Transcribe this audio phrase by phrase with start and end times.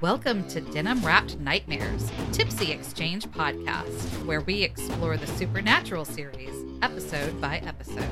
[0.00, 7.38] Welcome to Denim Wrapped Nightmares, Tipsy Exchange podcast, where we explore the supernatural series episode
[7.38, 8.08] by episode.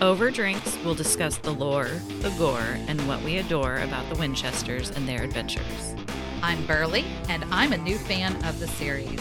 [0.00, 1.90] Over drinks, we'll discuss the lore,
[2.20, 5.94] the gore, and what we adore about the Winchesters and their adventures.
[6.42, 9.20] I'm Berly, and I'm a new fan of the series.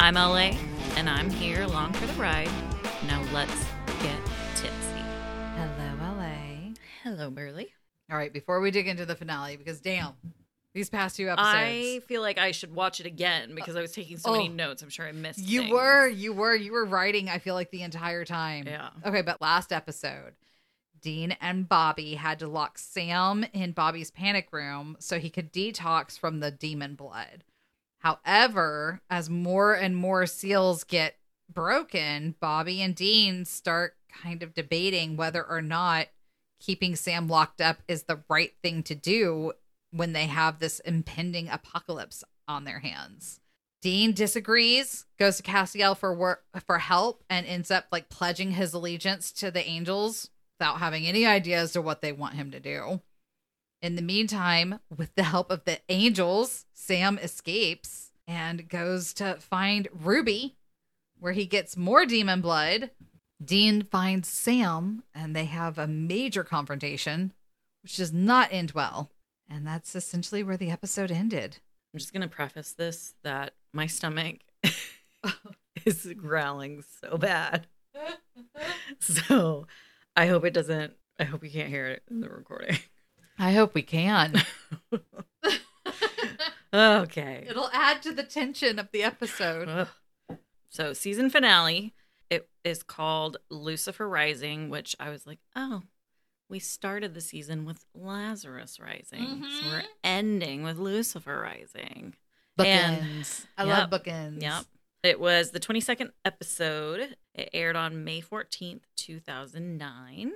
[0.00, 0.56] I'm LA,
[0.96, 2.50] and I'm here along for the ride.
[3.06, 3.64] Now let's
[4.02, 4.18] get
[4.56, 5.04] tipsy.
[5.54, 6.74] Hello, LA.
[7.04, 7.68] Hello, Berly.
[8.10, 10.14] All right, before we dig into the finale, because damn,
[10.74, 11.48] these past two episodes.
[11.54, 14.52] I feel like I should watch it again because I was taking so many Oh.
[14.52, 14.82] notes.
[14.82, 15.40] I'm sure I missed.
[15.40, 15.72] You things.
[15.72, 18.66] were, you were, you were writing, I feel like the entire time.
[18.66, 18.90] Yeah.
[19.04, 20.34] Okay, but last episode,
[21.00, 26.18] Dean and Bobby had to lock Sam in Bobby's panic room so he could detox
[26.18, 27.42] from the demon blood.
[28.00, 31.16] However, as more and more seals get
[31.52, 36.08] broken, Bobby and Dean start kind of debating whether or not
[36.58, 39.52] keeping Sam locked up is the right thing to do
[39.90, 43.40] when they have this impending apocalypse on their hands.
[43.82, 48.74] Dean disagrees, goes to Castiel for work for help, and ends up like pledging his
[48.74, 52.60] allegiance to the angels without having any idea as to what they want him to
[52.60, 53.00] do.
[53.80, 59.88] In the meantime, with the help of the angels, Sam escapes and goes to find
[59.92, 60.56] Ruby,
[61.18, 62.90] where he gets more demon blood.
[63.42, 67.32] Dean finds Sam, and they have a major confrontation,
[67.82, 69.10] which does not end well.
[69.50, 71.58] And that's essentially where the episode ended.
[71.92, 74.36] I'm just gonna preface this that my stomach
[75.84, 77.66] is growling so bad.
[79.00, 79.66] So
[80.16, 80.94] I hope it doesn't.
[81.18, 82.78] I hope you can't hear it in the recording.
[83.38, 84.42] I hope we can.
[86.72, 87.46] Okay.
[87.48, 89.68] It'll add to the tension of the episode.
[89.68, 90.38] Ugh.
[90.68, 91.94] So season finale,
[92.30, 95.82] it is called Lucifer Rising, which I was like, oh,
[96.50, 99.24] we started the season with Lazarus Rising,
[99.62, 99.86] so we're Mhm.
[100.04, 102.16] ending with Lucifer Rising.
[102.58, 103.46] Bookends.
[103.56, 104.02] I love Yep.
[104.04, 104.42] bookends.
[104.42, 104.64] Yep.
[105.02, 107.16] It was the 22nd episode.
[107.34, 110.32] It aired on May 14th, 2009.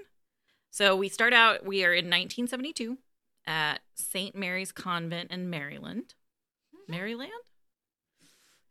[0.70, 2.98] So we start out, we are in 1972
[3.46, 4.34] at St.
[4.34, 6.14] Mary's Convent in Maryland.
[6.88, 7.32] Maryland?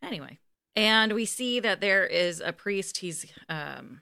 [0.01, 0.39] Anyway.
[0.75, 2.97] And we see that there is a priest.
[2.97, 4.01] He's um,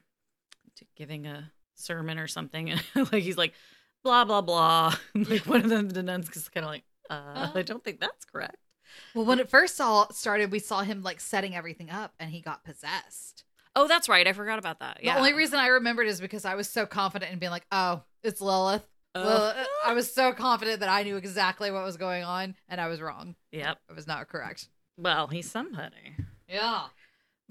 [0.96, 2.70] giving a sermon or something.
[2.70, 2.82] And
[3.12, 3.54] like he's like,
[4.02, 4.94] blah, blah, blah.
[5.14, 8.24] like one of them, the nuns is kind of like, uh, I don't think that's
[8.24, 8.56] correct.
[9.14, 12.40] Well, when it first all started, we saw him like setting everything up, and he
[12.40, 13.44] got possessed.
[13.74, 14.26] Oh, that's right.
[14.26, 15.00] I forgot about that.
[15.02, 15.14] Yeah.
[15.14, 18.02] The only reason I remembered is because I was so confident in being like, "Oh,
[18.22, 19.22] it's Lilith." Oh.
[19.22, 19.66] Lilith.
[19.86, 23.00] I was so confident that I knew exactly what was going on, and I was
[23.00, 23.34] wrong.
[23.50, 23.78] Yep.
[23.90, 24.68] I was not correct.
[24.98, 26.16] Well, he's somebody.
[26.48, 26.84] Yeah.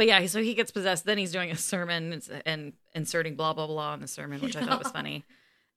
[0.01, 1.06] But yeah, so he gets possessed.
[1.06, 4.66] Then he's doing a sermon and, inserting blah, blah, blah in the sermon, which I
[4.66, 5.25] thought was funny.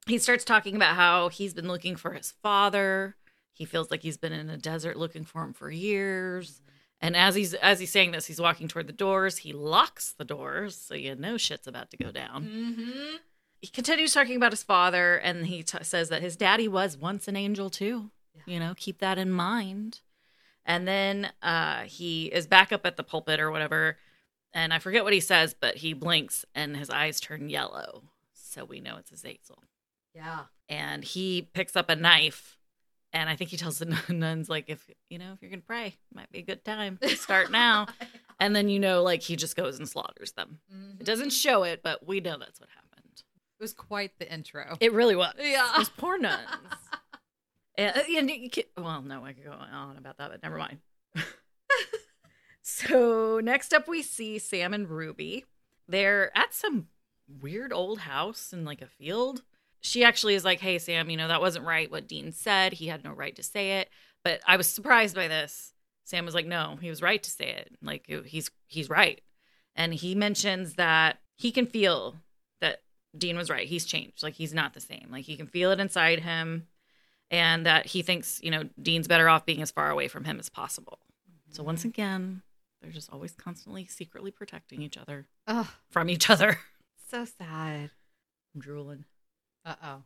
[0.07, 3.17] He starts talking about how he's been looking for his father.
[3.53, 6.63] He feels like he's been in a desert looking for him for years.
[7.03, 9.37] And as he's as he's saying this, he's walking toward the doors.
[9.37, 12.45] He locks the doors, so you know shit's about to go down.
[12.45, 13.17] Mm-hmm.
[13.61, 17.29] He continues talking about his father, and he t- says that his daddy was once
[17.29, 18.11] an angel too.
[18.47, 20.01] You know, keep that in mind.
[20.65, 23.99] And then uh, he is back up at the pulpit or whatever,
[24.55, 28.65] and I forget what he says, but he blinks and his eyes turn yellow, so
[28.65, 29.63] we know it's a Azazel.
[30.15, 30.45] Yeah.
[30.69, 32.59] And he picks up a knife,
[33.13, 35.97] and I think he tells the nuns like, if you know, if you're gonna pray,
[36.15, 37.87] might be a good time to start now.
[38.41, 40.61] and then you know, like he just goes and slaughters them.
[40.75, 41.01] Mhm.
[41.01, 43.23] It doesn't show it, but we know that's what happened.
[43.59, 44.77] It was quite the intro.
[44.81, 45.35] It really was.
[45.39, 45.73] Yeah.
[45.77, 46.41] Those poor nuns.
[47.79, 50.79] and, and you ca- well, no, I could go on about that, but never mind.
[52.87, 55.45] So next up, we see Sam and Ruby.
[55.89, 56.89] They're at some
[57.41, 59.43] weird old house in like a field.
[59.81, 61.91] She actually is like, "Hey, Sam, you know that wasn't right.
[61.91, 63.91] What Dean said, he had no right to say it."
[64.23, 65.75] But I was surprised by this.
[66.05, 67.77] Sam was like, "No, he was right to say it.
[67.83, 69.21] Like he's he's right."
[69.77, 72.17] And he mentions that he can feel
[72.61, 72.83] that
[73.17, 73.67] Dean was right.
[73.67, 74.23] He's changed.
[74.23, 75.09] Like he's not the same.
[75.11, 76.69] Like he can feel it inside him
[77.31, 80.39] and that he thinks, you know, Dean's better off being as far away from him
[80.39, 81.01] as possible.
[81.51, 82.43] So once again,
[82.85, 86.59] they're just always constantly secretly protecting each other Oh, from each other.
[87.11, 87.91] so sad.
[88.55, 89.05] I'm drooling.
[89.65, 90.03] Uh oh.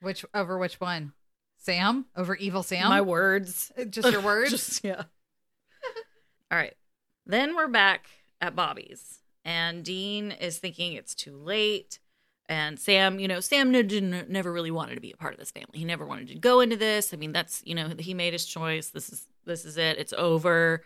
[0.00, 1.12] Which over which one?
[1.56, 2.88] Sam over evil Sam.
[2.88, 3.72] My words.
[3.90, 4.50] Just your words.
[4.50, 5.04] Just- yeah.
[6.50, 6.74] All right.
[7.26, 8.06] Then we're back
[8.40, 11.98] at Bobby's, and Dean is thinking it's too late.
[12.50, 15.50] And Sam, you know, Sam didn't, never really wanted to be a part of this
[15.50, 15.78] family.
[15.78, 17.12] He never wanted to go into this.
[17.12, 18.88] I mean, that's you know, he made his choice.
[18.90, 19.98] This is this is it.
[19.98, 20.82] It's over.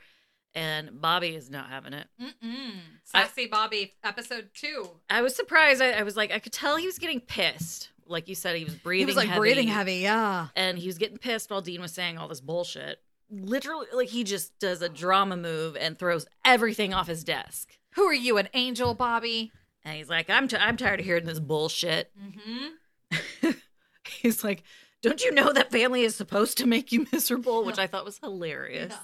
[0.54, 2.06] And Bobby is not having it.
[2.20, 2.72] Mm-mm.
[3.04, 4.88] Sassy Bobby, episode two.
[5.08, 5.80] I was surprised.
[5.80, 7.88] I, I was like, I could tell he was getting pissed.
[8.06, 9.06] Like you said, he was breathing.
[9.06, 9.94] he was like heavy, breathing heavy.
[9.96, 10.48] Yeah.
[10.54, 12.98] and he was getting pissed while Dean was saying all this bullshit.
[13.30, 17.78] literally like he just does a drama move and throws everything off his desk.
[17.94, 19.52] Who are you, an angel, Bobby?
[19.84, 23.50] And he's like, "I'm t- I'm tired of hearing this bullshit." Mm-hmm.
[24.20, 24.62] he's like,
[25.02, 28.18] "Don't you know that family is supposed to make you miserable?" Which I thought was
[28.18, 28.94] hilarious.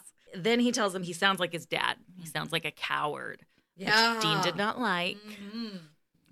[0.45, 1.97] Then he tells him he sounds like his dad.
[2.19, 3.45] He sounds like a coward,
[3.77, 3.89] which
[4.21, 5.17] Dean did not like.
[5.17, 5.77] Mm-hmm.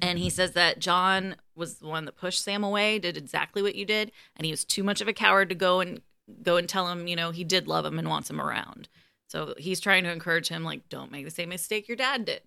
[0.03, 3.75] And he says that John was the one that pushed Sam away, did exactly what
[3.75, 6.03] you did, and he was too much of a coward to go and
[6.43, 8.89] go and tell him, you know, he did love him and wants him around.
[9.29, 12.43] So he's trying to encourage him, like, don't make the same mistake your dad did.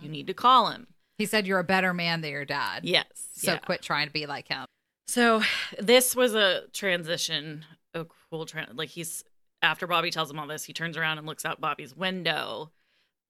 [0.00, 0.86] You need to call him.
[1.18, 2.84] He said you're a better man than your dad.
[2.84, 3.04] Yes.
[3.34, 3.58] So yeah.
[3.58, 4.64] quit trying to be like him.
[5.06, 5.42] So
[5.78, 8.78] this was a transition, a cool trend.
[8.78, 9.22] Like he's
[9.64, 12.70] after Bobby tells him all this, he turns around and looks out Bobby's window,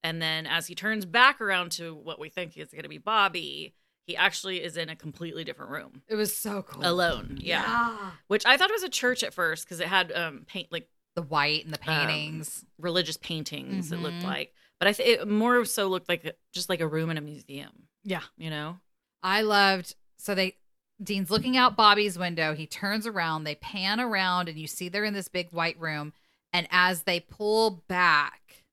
[0.03, 2.99] and then as he turns back around to what we think is going to be
[2.99, 3.75] Bobby,
[4.07, 6.83] he actually is in a completely different room It was so cool.
[6.87, 7.39] alone.
[7.41, 10.71] Yeah, which I thought it was a church at first because it had um paint
[10.71, 12.65] like The white and the Um, paintings.
[12.77, 13.93] religious paintings.
[13.93, 14.25] It looked Mhm.
[14.25, 17.17] like, but I think it more so looked like a, just like a room in
[17.17, 17.89] a museum.
[18.03, 18.25] yeah.
[18.37, 18.81] You know?
[19.23, 20.57] I loved so they
[21.03, 22.55] Dean's looking out Bobby's window.
[22.55, 26.13] He turns around, they pan around, and you see they're in this big white room.
[26.55, 28.65] And as they pull back,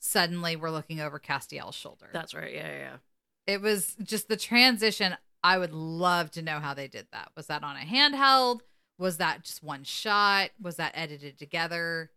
[0.00, 2.08] suddenly we're looking over Castiel's shoulder.
[2.12, 2.52] That's right.
[2.52, 2.78] Yeah, yeah.
[2.78, 2.96] yeah.
[3.46, 5.16] it was just the transition.
[5.42, 7.30] I would love to know how they did that.
[7.36, 8.60] Was that on a handheld?
[8.98, 10.50] Was that just one shot?
[10.60, 12.10] Was that edited together?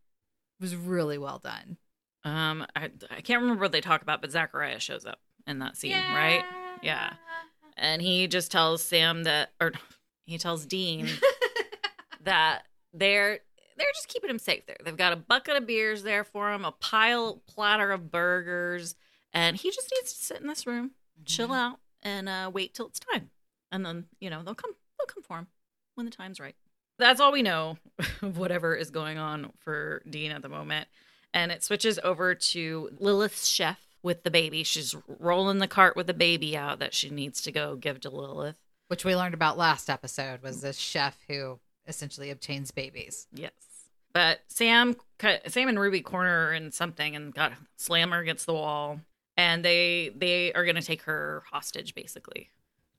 [0.59, 1.77] It was really well done.
[2.25, 5.77] Um, I, I can't remember what they talk about, but Zachariah shows up in that
[5.77, 6.43] scene, right?
[6.81, 7.13] Yeah.
[7.77, 9.73] And he just tells Sam that, or
[10.25, 11.07] he tells Dean
[12.23, 12.63] that
[12.93, 13.39] they're
[13.77, 14.77] they're just keeping him safe there.
[14.83, 18.95] They've got a bucket of beers there for him, a pile platter of burgers,
[19.33, 20.91] and he just needs to sit in this room,
[21.25, 21.55] chill Mm-hmm.
[21.55, 23.29] out, and uh, wait till it's time.
[23.71, 25.47] And then you know they'll come they'll come for him
[25.95, 26.55] when the time's right.
[26.99, 27.77] That's all we know
[28.21, 30.87] of whatever is going on for Dean at the moment.
[31.33, 34.63] And it switches over to Lilith's chef with the baby.
[34.63, 38.11] She's rolling the cart with the baby out that she needs to go give to
[38.11, 38.59] Lilith.
[38.89, 43.27] Which we learned about last episode was this chef who essentially obtains babies.
[43.33, 43.51] Yes.
[44.13, 44.95] But Sam,
[45.47, 48.99] Sam and Ruby corner in something and got slam her against the wall,
[49.35, 52.49] and they they are going to take her hostage basically,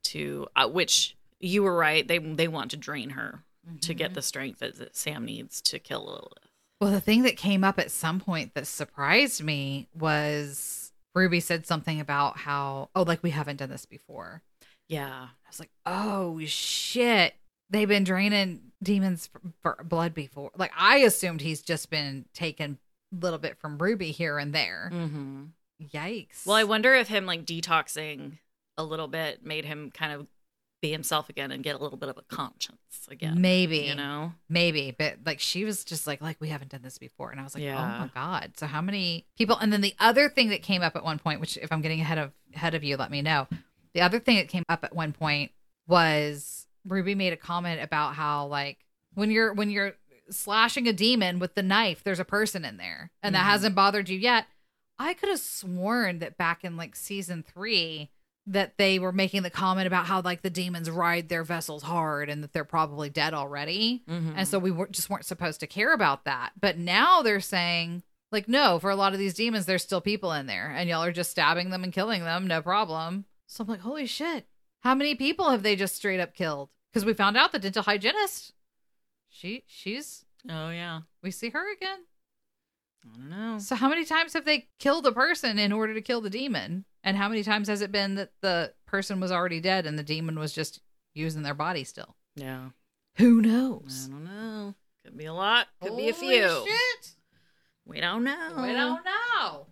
[0.05, 2.07] to uh, which you were right.
[2.07, 3.45] They they want to drain her
[3.81, 6.51] to get the strength that, that Sam needs to kill Lilith.
[6.81, 11.67] Well, the thing that came up at some point that surprised me was Ruby said
[11.67, 14.43] something about how, oh, like we haven't done this before.
[14.89, 15.29] Yeah.
[15.31, 17.35] I was like, oh shit.
[17.71, 20.51] They've been draining demons for, for blood before.
[20.57, 22.79] Like I assumed he's just been taking
[23.13, 24.91] a little bit from Ruby here and there.
[24.93, 25.45] Mm-hmm.
[25.93, 26.47] Yikes.
[26.47, 28.39] Well, I wonder if him like detoxing
[28.77, 30.27] a little bit made him kind of
[30.81, 33.41] be himself again and get a little bit of a conscience again.
[33.41, 34.33] maybe, You know?
[34.51, 37.43] maybe, but like she was just like, like we haven't done this before, and I
[37.43, 38.53] was like, oh my god.
[38.57, 39.57] So how many people?
[39.57, 42.01] And then the other thing that came up at one point, which if I'm getting
[42.01, 43.49] ahead of ahead of you, let me know.
[43.95, 45.53] The other thing that came up at one point
[45.87, 48.79] was Ruby made a comment about how like
[49.15, 49.95] when you're when you're
[50.31, 53.51] slashing a demon with the knife, there's a person in there, and that Mhm.
[53.51, 54.47] hasn't bothered you yet.
[54.99, 58.11] I could have sworn that back in like season three
[58.47, 62.29] that they were making the comment about how like the demons ride their vessels hard
[62.29, 64.03] and that they're probably dead already.
[64.09, 64.35] Mhm.
[64.37, 66.53] And so we were, just weren't supposed to care about that.
[66.61, 70.33] But now they're saying, like, no, for a lot of these demons, there's still people
[70.33, 73.25] in there, and y'all are just stabbing them and killing them, no problem.
[73.47, 74.47] So I'm like, holy shit.
[74.81, 76.69] How many people have they just straight up killed?
[76.95, 78.53] Because we found out the dental hygienist,
[79.29, 81.01] she she's Oh, yeah.
[81.25, 81.99] we see her again.
[83.05, 83.59] I don't know.
[83.59, 86.85] So how many times have they killed a person in order to kill the demon?
[87.03, 90.05] And how many times has it been that the person was already dead and the
[90.05, 90.81] demon was just
[91.15, 92.15] using their body still?
[92.37, 92.69] Yeah.
[93.17, 94.07] Who knows?
[94.09, 94.75] I don't know.
[95.05, 95.67] Could be a lot.
[95.83, 96.65] Could be a Holy few.
[96.67, 97.11] Shit.
[97.85, 98.53] We don't know.
[98.63, 99.67] We don't know.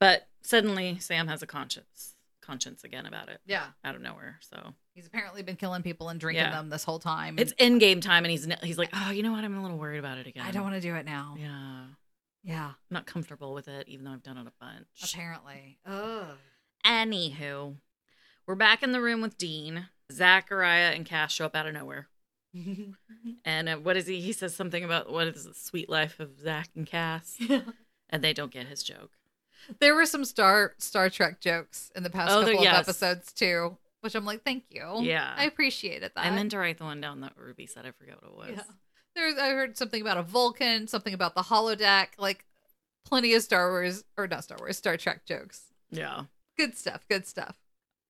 [0.00, 2.16] But suddenly Sam has a conscience
[2.48, 3.66] conscience again about it Yeah.
[3.84, 4.38] out of nowhere.
[4.40, 6.50] So He's apparently been killing people and drinking Yeah.
[6.52, 7.38] them this whole time.
[7.38, 9.44] it's in game time, and he's he's like, oh, you know what?
[9.44, 10.44] I'm a little worried about it again.
[10.46, 11.36] I don't want to do it now.
[11.38, 11.84] Yeah,
[12.42, 12.66] Yeah.
[12.68, 14.86] I'm not comfortable with it, even though I've done it a bunch.
[15.12, 15.78] Apparently.
[15.86, 16.36] Ugh.
[16.84, 17.76] Anywho,
[18.46, 19.88] we're back in the room with Dean.
[20.10, 22.08] Zachariah and Cass show up out of nowhere.
[23.44, 24.20] And uh, what is he?
[24.20, 27.36] He says something about what is the sweet life of Zach and Cass,
[28.10, 29.12] and they don't get his joke.
[29.80, 32.74] There were some Star Star Trek jokes in the past Oh, there- couple yes.
[32.76, 35.00] of episodes too, which I'm like, thank you.
[35.02, 35.34] Yeah.
[35.36, 36.24] I appreciated that.
[36.24, 37.86] I meant to write the one down that Ruby said.
[37.86, 38.58] I forgot what it was.
[38.66, 38.74] Yeah.
[39.14, 42.44] There's I heard something about a Vulcan, something about the holodeck, like
[43.04, 45.62] plenty of Star Wars or not Star Wars, Star Trek jokes.
[45.90, 46.24] yeah.
[46.56, 47.04] Good stuff.
[47.08, 47.56] Good stuff.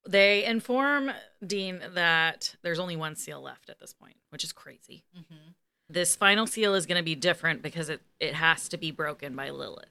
[0.09, 1.11] They inform
[1.47, 5.05] Dean that there's only one seal left at this point, which is crazy.
[5.17, 5.51] Mm-hmm.
[5.91, 9.37] this final seal is going to be different because it, it has to be broken
[9.37, 9.85] by Lilith.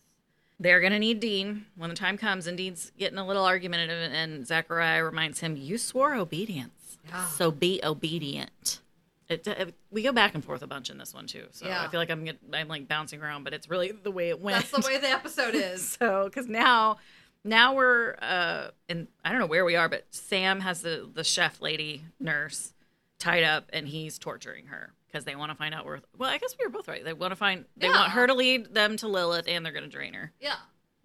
[0.60, 4.12] They're going to need Dean when the time comes, and Dean's getting a little argumentative,
[4.12, 6.98] and Zachariah reminds him, You swore obedience.
[7.08, 7.26] Yeah.
[7.28, 8.80] So be obedient.
[9.30, 11.46] It, it- we go back and forth a bunch in this one, too.
[11.52, 11.84] So Yeah.
[11.84, 14.40] I feel like I'm, get, I'm like bouncing around, but it's really the way it
[14.42, 14.58] went.
[14.72, 15.88] That's the way the episode is.
[15.88, 16.98] so because now
[17.44, 21.24] now we're uh in i don't know where we are but sam has the the
[21.24, 22.74] chef lady nurse
[23.20, 26.38] tied up and he's torturing her because they want to find out where well i
[26.38, 27.94] guess we were both right they want to find they Yeah.
[28.00, 30.56] want her to lead them to lilith and they're going to drain her Yeah.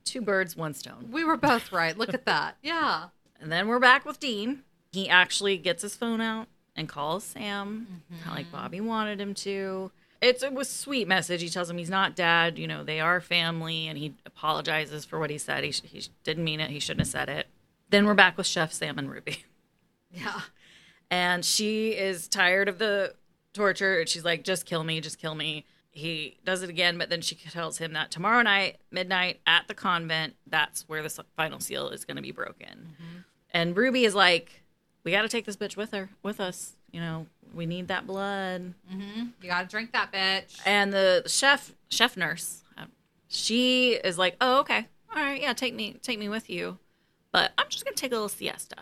[0.04, 1.96] two birds one stone We were both right.
[1.96, 2.56] Look at that.
[2.62, 3.08] Yeah.
[3.40, 8.02] and then we're back with dean he actually gets his phone out and calls sam
[8.10, 8.56] kinda like mm-hmm.
[8.56, 9.90] bobby wanted him to
[10.20, 13.00] it's it was a sweet message he tells him he's not dad you know they
[13.00, 16.60] are family and he apologizes for what he said he, sh- he sh- didn't mean
[16.60, 17.46] it he shouldn't have said it
[17.90, 19.44] then we're back with chef sam and ruby
[20.10, 20.40] Yeah.
[21.10, 23.14] and she is tired of the
[23.52, 24.00] torture.
[24.00, 25.64] And she's like just kill me just kill me.
[25.90, 29.74] He does it again but then she tells him that tomorrow night midnight at the
[29.74, 32.94] convent that's where the final seal is going to be broken.
[33.52, 34.62] And ruby is like
[35.04, 36.72] we got to take this bitch with her with us.
[36.92, 38.72] You know we need that blood.
[38.90, 40.58] You gotta drink that bitch.
[40.64, 42.84] and the chef chef nurse uh,
[43.28, 44.86] she is like oh okay.
[45.14, 46.78] All right yeah take me take me with you.
[47.32, 48.76] But i'm just gonna take a little siesta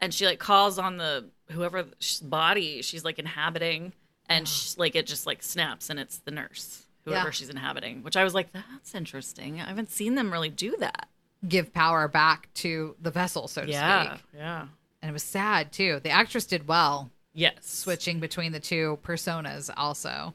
[0.00, 1.84] and she like calls on the whoever
[2.22, 3.92] body she's like inhabiting
[4.28, 7.30] and sh like it just like snaps and it's the nurse whoever Yeah.
[7.30, 11.08] she's inhabiting which i was like that's interesting i haven't seen them really do that
[11.46, 14.20] Give power back to the vessel, so to speak.
[14.34, 14.66] yeah
[15.02, 16.00] And it was sad too.
[16.02, 20.34] The actress did well yes switching between the two personas also.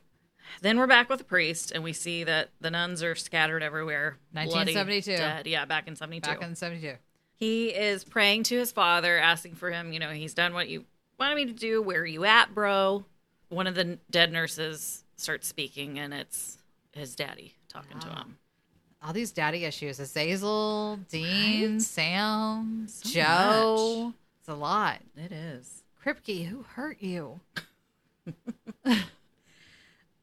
[0.61, 4.17] Then we're back with the priest, and we see that the nuns are scattered everywhere.
[4.31, 5.17] bloody, 1972.
[5.17, 5.47] dead.
[5.47, 6.29] Yeah, back in 72.
[6.29, 6.93] Back in 72.
[7.39, 9.93] He is praying to his father, asking for him.
[9.93, 10.83] You know, he's done what you
[11.17, 11.81] wanted me to do.
[11.81, 13.05] Where are you at, bro?
[13.47, 16.57] One of the dead nurses starts speaking, and it's
[16.91, 18.37] his daddy talking to him.
[19.01, 19.99] All these daddy issues.
[19.99, 21.81] Azazel, Dean, Right?
[21.81, 24.13] Sam, So Joe.
[24.39, 24.99] It's a lot.
[25.15, 25.83] It is.
[26.05, 27.39] Kripke, who hurt you?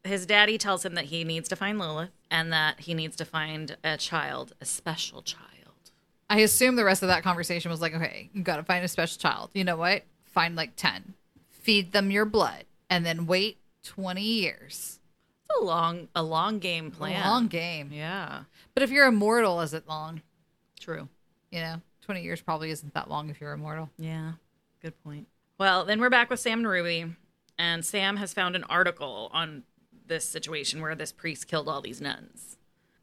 [0.05, 3.25] His daddy tells him that he needs to find Lilith and that he needs to
[3.25, 5.43] find a child, a special child.
[6.29, 8.89] I assume the rest of that conversation was like, okay, you got to find a
[8.89, 9.51] special child.
[9.55, 10.03] You know what?
[10.25, 11.15] Find like 10.
[11.49, 14.99] Feed them your blood and then wait 20 years.
[15.49, 17.25] It's a long, a long game plan.
[17.25, 17.91] Long game.
[17.93, 18.41] Yeah,
[18.75, 20.23] But if you're immortal, is it long?
[20.81, 21.09] true.
[21.51, 23.89] You know, 20 years probably isn't that long if you're immortal.
[23.99, 24.33] Yeah,
[24.83, 25.27] good point.
[25.59, 27.07] Well, then we're back with Sam and Ruby,
[27.59, 29.63] and Sam has found an article on
[30.07, 32.56] this situation where this priest killed all these nuns.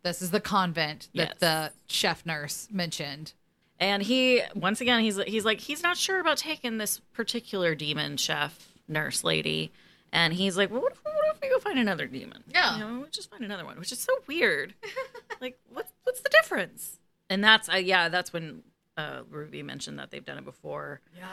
[0.03, 1.37] This is the convent that Yes.
[1.39, 3.33] the chef nurse mentioned.
[3.79, 8.17] And he once again he's he's like he's not sure about taking this particular demon
[8.17, 9.71] chef nurse lady.
[10.11, 12.43] And he's like, well, what if, what if we go find another demon?
[12.53, 12.75] Yeah.
[12.77, 14.75] you know, we'll just find another one, which is so weird.
[15.41, 16.99] like, what's what's the difference?
[17.29, 18.61] And that's uh, yeah, that's when
[18.95, 21.01] uh, Ruby mentioned that they've done it before.
[21.17, 21.25] Yeah.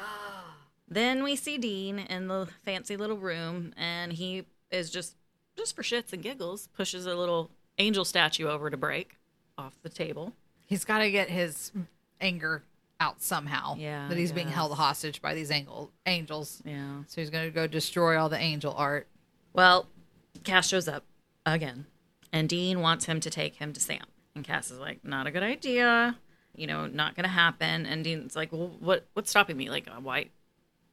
[0.89, 5.15] Then we see Dean in the fancy little room, and he is just
[5.57, 7.51] just for shits and giggles pushes a little
[7.81, 9.17] angel statue over to break
[9.59, 10.33] off the table.
[10.67, 11.73] He's got to get his
[12.21, 12.63] anger
[13.01, 13.75] out somehow.
[13.77, 16.63] Yeah, That he's being held hostage by these angel, angels.
[16.65, 17.03] Yeah.
[17.09, 19.09] So he's going to go destroy all the angel art.
[19.53, 19.89] Well,
[20.45, 21.05] Cass shows up
[21.45, 21.87] again,
[22.33, 24.05] and Dean wants him to take him to Sam.
[24.35, 26.17] And Cass is like, "Not a good idea.
[26.55, 29.69] You know, not going to happen." And Dean's like, "Well, what what's stopping me?
[29.71, 30.27] Like, why?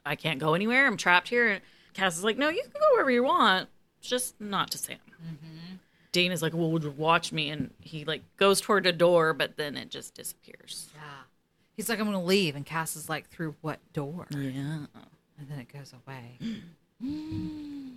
[0.05, 0.87] I can't go anywhere.
[0.87, 1.61] I'm trapped here." And
[1.93, 3.69] Cass is like, "No, you can go wherever you want,
[4.01, 5.37] just not to Sam." Dean
[6.25, 9.57] is like, "Well, would you watch me?" And he like goes toward a door, but
[9.57, 10.89] then it just disappears.
[10.95, 11.01] Yeah.
[11.77, 12.55] He's like, I'm going to leave.
[12.55, 14.25] And Cass is like, through what door?
[14.31, 14.87] Yeah.
[15.37, 16.39] And then it goes away.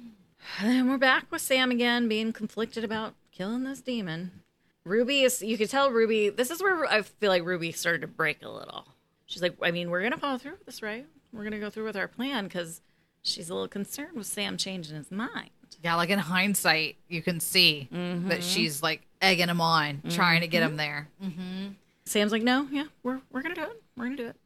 [0.59, 4.43] And then we're back with Sam again, being conflicted about killing this demon.
[4.85, 8.07] Ruby is, you could tell Ruby, this is where I feel like Ruby started to
[8.07, 8.87] break a little.
[9.27, 11.05] She's like, I mean, we're going to follow through with this, right?
[11.31, 12.81] We're going to go through with our plan because
[13.23, 15.51] she's a little concerned with Sam changing his mind.
[15.83, 18.29] Yeah, like in hindsight, you can see Mm-hmm.
[18.29, 20.77] that she's like egging him on, trying to get him mm-hmm.
[20.77, 21.09] there.
[21.23, 21.67] Mm-hmm.
[22.05, 23.83] Sam's like, no, yeah, we're, we're going to do it.
[23.97, 24.37] We're going to do it.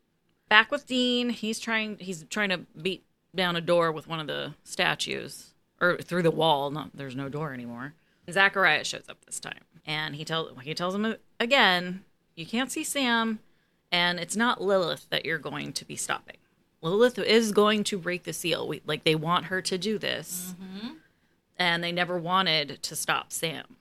[0.48, 4.26] Back with Dean, he's trying, he's trying to beat down a door with one of
[4.26, 6.70] the statues or through the wall.
[6.70, 7.94] Not, there's no door anymore.
[8.30, 12.04] Zachariah shows up this time and he tells, he tells him again,
[12.36, 13.40] you can't see Sam
[13.90, 16.36] and it's not Lilith that you're going to be stopping.
[16.82, 18.68] Lilith is going to break the seal.
[18.68, 20.88] We, like they want her to do this, mm-hmm.
[21.58, 23.76] And they never wanted to stop Sam.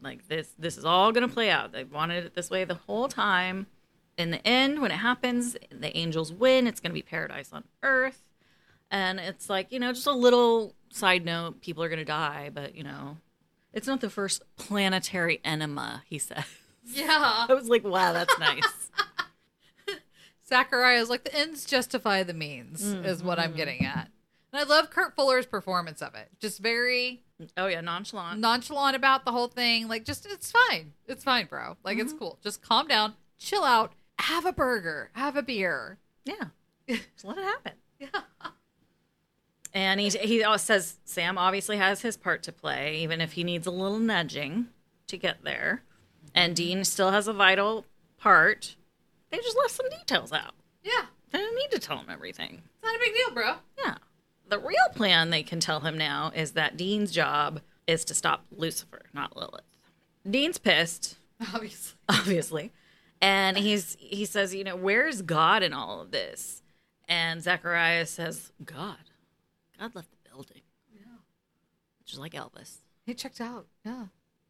[0.00, 1.72] Like this, this is all going to play out.
[1.72, 3.66] They wanted it this way the whole time.
[4.16, 6.66] In the end, when it happens, the angels win.
[6.66, 8.22] It's going to be paradise on earth,
[8.90, 12.50] and it's like you know, just a little side note, people are going to die,
[12.52, 13.18] but you know,
[13.72, 16.44] it's not the first planetary enema, he said.
[16.90, 17.46] Yeah.
[17.48, 18.90] I was like, wow, that's nice.
[20.48, 23.56] Zachariah's like the ends justify the means mm, is what I'm mm-hmm.
[23.56, 24.10] getting at.
[24.58, 26.30] And I love Kurt Fuller's performance of it.
[26.40, 27.22] Just very
[27.56, 28.40] oh, yeah, nonchalant.
[28.40, 29.86] nonchalant about the whole thing.
[29.86, 30.94] Like just it's fine.
[31.06, 31.76] It's fine, bro.
[31.84, 32.18] Like it's mm-hmm.
[32.18, 32.38] cool.
[32.42, 35.98] Just calm down, chill out, have a burger, have a beer.
[36.24, 36.46] Yeah.
[36.88, 37.72] Just let it happen.
[38.00, 38.08] Yeah.
[39.74, 43.34] And he he oh, always says Sam obviously has his part to play, even if
[43.34, 44.66] he needs a little nudging
[45.06, 45.84] to get there.
[46.34, 46.64] And mm-hmm.
[46.64, 47.84] Dean still has a vital
[48.18, 48.74] part.
[49.30, 50.54] They just left some details out.
[50.82, 51.06] Yeah.
[51.30, 52.62] They didn't need to tell him everything.
[52.64, 53.54] It's not a big deal, bro.
[53.84, 53.94] Yeah.
[54.48, 58.44] The real plan they can tell him now is that Dean's job is to stop
[58.50, 59.62] Lucifer, not Lilith.
[60.28, 61.16] Dean's pissed,
[61.54, 61.98] Obviously.
[62.08, 62.72] obviously.
[63.20, 66.62] And he's he says, you know, where's God in all of this?
[67.08, 68.96] And Zachariah says, God.
[69.78, 70.62] God left the building.
[70.94, 71.02] Yeah.
[72.04, 72.78] Just like Elvis.
[73.06, 73.66] He checked out.
[73.84, 74.06] Yeah.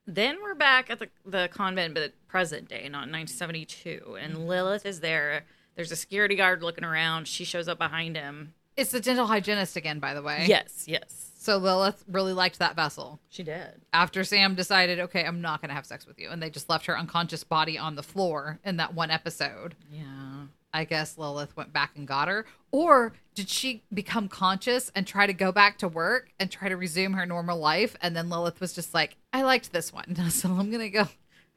[0.07, 4.17] Then we're back at the, the convent, but present day, not 1972.
[4.21, 5.45] And Lilith is there.
[5.77, 7.29] There's a security guard looking around.
[7.29, 8.55] She shows up behind him.
[8.79, 10.45] It's the dental hygienist again, by the way.
[10.49, 11.33] Yes, yes.
[11.37, 13.21] So Lilith really liked that vessel.
[13.29, 13.81] She did.
[13.93, 16.31] After Sam decided, okay, I'm not going to have sex with you.
[16.31, 19.75] And they just left her unconscious body on the floor in that one episode.
[19.91, 20.47] Yeah.
[20.73, 22.45] I guess Lilith went back and got her.
[22.71, 26.77] Or did she become conscious and try to go back to work and try to
[26.77, 27.97] resume her normal life?
[28.01, 30.15] And then Lilith was just like, I liked this one.
[30.31, 31.09] So I'm going to go,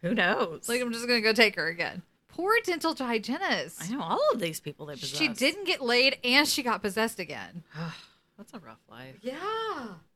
[0.01, 0.69] Who knows?
[0.69, 2.01] like, I'm just going to go take her again.
[2.41, 3.83] Poor dental hygienist.
[3.83, 5.19] I know all of these people they possess.
[5.19, 7.63] She didn't get laid and she got possessed again.
[8.37, 9.17] That's a rough life.
[9.21, 9.35] Yeah.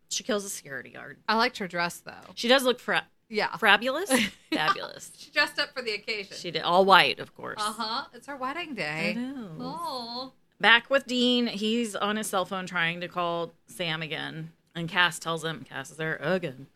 [0.10, 1.18] She kills a security guard.
[1.30, 2.32] I liked her dress though.
[2.34, 3.56] She does look fra- Yeah.
[3.58, 4.12] fabulous.
[4.52, 5.12] Fabulous.
[5.16, 6.36] She dressed up for the occasion.
[6.36, 7.60] She did all white, of course.
[7.62, 8.06] Uh huh.
[8.14, 9.14] It's her wedding day.
[9.16, 9.50] know.
[9.60, 10.32] Oh.
[10.60, 15.20] Back with Dean, he's on his cell phone trying to call Sam again, and Cass
[15.20, 16.68] tells him Cass is there again,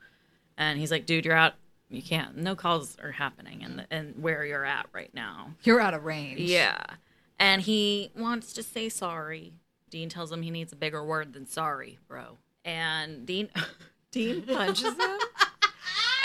[0.57, 1.53] and he's like, "Dude, you're out.
[1.89, 2.37] You can't.
[2.37, 6.39] No calls are happening, and and where you're at right now." You're out of range.
[6.39, 6.83] Yeah,
[7.39, 9.53] and he wants to say sorry.
[9.89, 12.37] Dean tells him he needs a bigger word than sorry, bro.
[12.63, 13.49] And Dean
[14.11, 15.17] Dean punches him.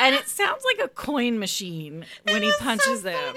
[0.00, 3.36] And it sounds like a coin machine when he punches him.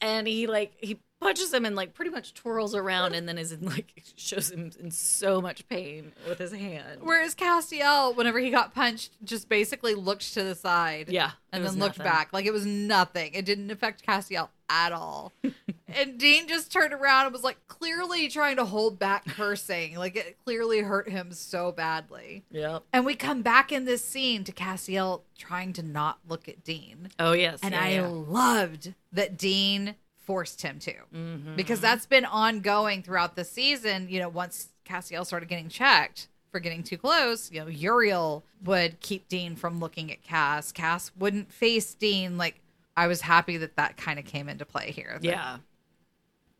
[0.00, 3.52] And he like he punches him and like pretty much twirls around and then is
[3.52, 7.00] in like shows him in so much pain with his hand.
[7.02, 11.08] Whereas Castiel, whenever he got punched, just basically looked to the side.
[11.08, 12.12] Yeah, And then looked nothing.
[12.12, 12.32] back.
[12.32, 13.32] Like it was nothing.
[13.34, 15.32] It didn't affect Castiel at all.
[15.88, 19.96] and Dean just turned around and was like clearly trying to hold back cursing.
[19.96, 22.44] Like it clearly hurt him so badly.
[22.50, 22.80] Yeah.
[22.92, 27.08] And we come back in this scene to Castiel trying to not look at Dean.
[27.18, 27.60] Oh yes.
[27.62, 28.06] And yeah, I yeah.
[28.08, 31.56] loved that Dean forced him to Mm-hmm.
[31.56, 34.08] because that's been ongoing throughout the season.
[34.08, 39.00] You know, once Castiel started getting checked for getting too close, you know, Uriel would
[39.00, 40.70] keep Dean from looking at Cass.
[40.72, 42.36] Cass wouldn't face Dean.
[42.36, 42.60] Like,
[42.96, 45.18] I was happy that that kind of came into play here.
[45.22, 45.58] Yeah.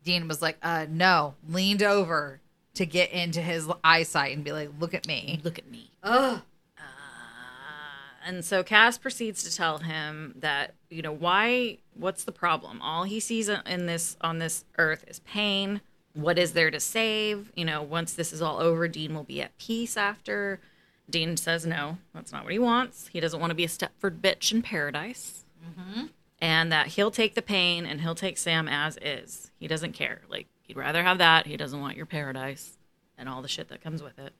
[0.03, 2.39] Dean was like, uh, no, leaned over
[2.73, 5.39] to get into his eyesight and be like, look at me.
[5.43, 5.91] Look at me.
[6.01, 6.41] Ugh.
[8.25, 12.81] And so Cass proceeds to tell him that you know why what's the problem?
[12.81, 15.81] All he sees in this on this earth is pain.
[16.13, 17.51] What is there to save?
[17.55, 20.59] You know once this is all over dean will be at peace after.
[21.09, 23.07] Dean says no that's not what he wants.
[23.07, 25.45] He doesn't want to be a stepford bitch in paradise.
[25.63, 26.05] Mm-hmm.
[26.39, 29.51] And that he'll take the pain and he'll take sam as is.
[29.59, 30.21] He doesn't care.
[30.29, 31.47] Like he'd rather have that.
[31.47, 32.77] He doesn't want your paradise
[33.17, 34.33] and all the shit that comes with it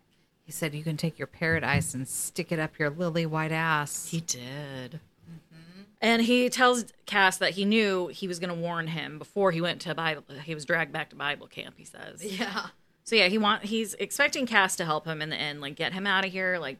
[0.46, 4.10] He said, you can take your paradise and stick it up your lily white ass.
[4.10, 5.00] He did.
[5.30, 5.82] Mm-hmm.
[6.02, 9.62] And he tells Cass that he knew he was going to warn him before he
[9.62, 10.24] went to Bible.
[10.44, 11.76] He was dragged back to Bible camp.
[11.78, 12.24] He says.
[12.24, 12.68] yeah.
[13.06, 15.92] So yeah, he want he's expecting Cass to help him in the end, like get
[15.94, 16.78] him out of here, like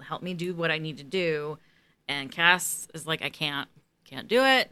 [0.00, 1.58] help me do what I need to do.
[2.08, 3.68] And Cass is like, I can't,
[4.04, 4.70] can't do it.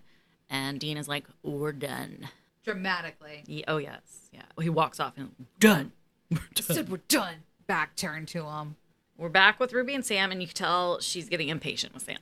[0.49, 2.29] And Dean is like, we're done.
[2.65, 3.45] Dramatically.
[3.47, 4.43] He, oh yes, yeah.
[4.57, 5.93] Well, He walks off and done.
[6.31, 6.77] We're done.
[6.77, 7.37] said we're done.
[7.71, 8.75] Back turn to him.
[9.17, 12.19] We're back with Ruby and Sam, and you can tell she's getting impatient with Sam.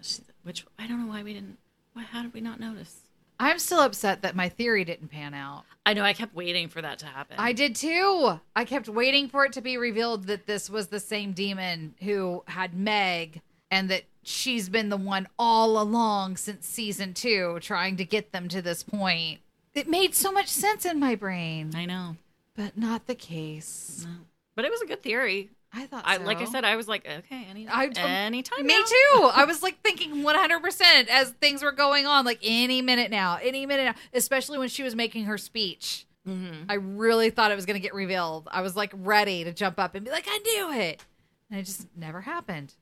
[0.00, 1.58] So which I don't know why we didn't.
[1.92, 2.04] Why?
[2.04, 3.00] How did we not notice?
[3.38, 5.64] I'm still upset that my theory didn't pan out.
[5.84, 6.02] I know.
[6.02, 7.36] I kept waiting for that to happen.
[7.38, 8.40] I did too.
[8.56, 12.42] I kept waiting for it to be revealed that this was the same demon who
[12.46, 18.04] had Meg and that she's been the one all along since season two trying to
[18.06, 19.40] get them to this point.
[19.74, 22.16] It made so much sense in my brain, I know.
[22.54, 24.06] but not the case.
[24.08, 24.20] No.
[24.56, 25.50] But it was a good theory.
[25.72, 28.66] I thought I like I said, I was like, okay, any I- um, anytime.
[28.66, 28.84] Me now.
[28.84, 29.30] too.
[29.34, 33.66] I was like thinking 100% as things were going on, like any minute now, any
[33.66, 36.06] minute now, especially when she was making her speech.
[36.26, 36.64] Mhm.
[36.68, 38.48] I really thought it was going to get revealed.
[38.50, 41.04] I was like ready to jump up and be like, I knew it.
[41.50, 42.74] And it just never happened.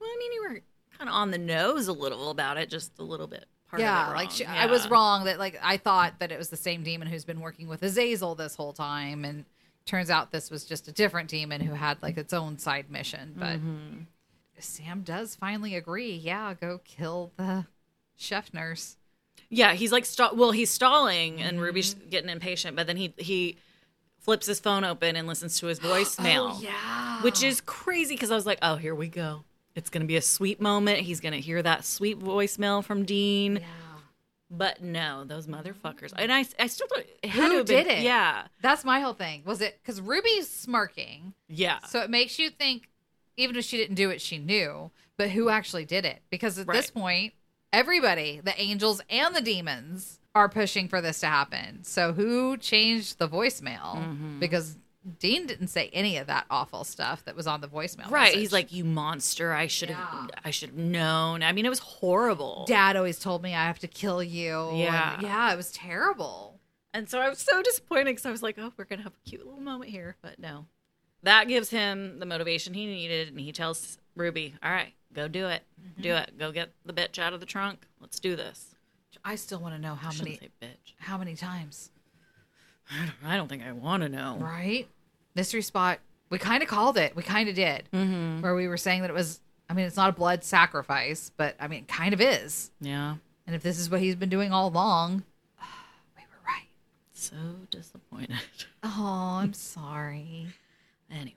[0.00, 0.60] Well, I mean, you were
[0.98, 3.46] kind of on the nose a little about it, just a little bit.
[3.68, 4.54] Part yeah, like she, Yeah.
[4.54, 7.40] I was wrong that like I thought that it was the same demon who's been
[7.40, 9.44] working with Azazel this whole time, and
[9.86, 13.34] turns out this was just a different demon who had like its own side mission.
[13.36, 14.02] But Mm-hmm.
[14.58, 16.12] Sam does finally agree.
[16.14, 17.64] Yeah, go kill the
[18.16, 18.96] chef nurse.
[19.48, 22.08] Yeah, he's like, sta- well, he's stalling, and Ruby's Mm-hmm.
[22.10, 23.56] getting impatient, but then he he
[24.18, 26.52] flips his phone open and listens to his voicemail.
[26.54, 29.44] Oh, yeah, which is crazy because I was like, oh, here we go.
[29.74, 30.98] It's going to be a sweet moment.
[31.00, 33.56] He's going to hear that sweet voicemail from Dean.
[33.56, 33.62] yeah.
[34.50, 36.12] But no, those motherfuckers.
[36.16, 37.06] And I, I still don't.
[37.22, 38.02] It Who have been- did it?
[38.02, 38.46] Yeah.
[38.60, 39.42] That's my whole thing.
[39.44, 41.34] Was it because Ruby's smirking?
[41.48, 41.78] Yeah.
[41.86, 42.88] So it makes you think,
[43.36, 44.90] even if she didn't do it, she knew.
[45.16, 46.22] But who actually did it?
[46.30, 47.34] Because at this point,
[47.72, 51.82] everybody, the angels and the demons, are pushing for this to happen.
[51.84, 53.96] So who changed the voicemail?
[53.96, 54.38] Mm-hmm.
[54.38, 54.76] Because
[55.18, 58.10] Dean didn't say any of that awful stuff that was on the voicemail.
[58.10, 58.24] right.
[58.24, 58.38] message.
[58.38, 59.52] He's like, you monster.
[59.52, 60.28] I should have.
[60.28, 60.40] Yeah.
[60.44, 61.42] I should have known.
[61.42, 62.64] I mean, it was horrible.
[62.68, 64.70] Dad always told me I have to kill you.
[64.74, 65.14] Yeah.
[65.14, 66.60] And yeah, it was terrible.
[66.92, 69.14] And so I was so disappointed because I was like, oh, we're going to have
[69.14, 70.16] a cute little moment here.
[70.20, 70.66] But no.
[71.22, 73.28] That gives him the motivation he needed.
[73.28, 75.62] And he tells Ruby, all right, go do it.
[75.80, 76.02] Mm-hmm.
[76.02, 76.38] Do it.
[76.38, 77.86] Go get the bitch out of the trunk.
[78.00, 78.74] Let's do this.
[79.24, 80.94] I still want to know how many say bitch.
[80.98, 81.90] how many times.
[82.90, 84.36] I don't, I don't think I want to know.
[84.40, 84.88] Right?
[85.34, 86.00] Mystery spot.
[86.30, 87.16] We kind of called it.
[87.16, 87.88] We kind of did.
[87.92, 88.40] Mm-hmm.
[88.42, 91.56] Where we were saying that it was, I mean, it's not a blood sacrifice, but
[91.58, 92.70] I mean, it kind of is.
[92.80, 93.16] Yeah.
[93.46, 95.24] And if this is what he's been doing all along,
[96.16, 96.68] we were right.
[97.12, 97.36] So
[97.70, 98.30] disappointed.
[98.82, 100.46] Oh, I'm sorry.
[101.10, 101.34] Anyway,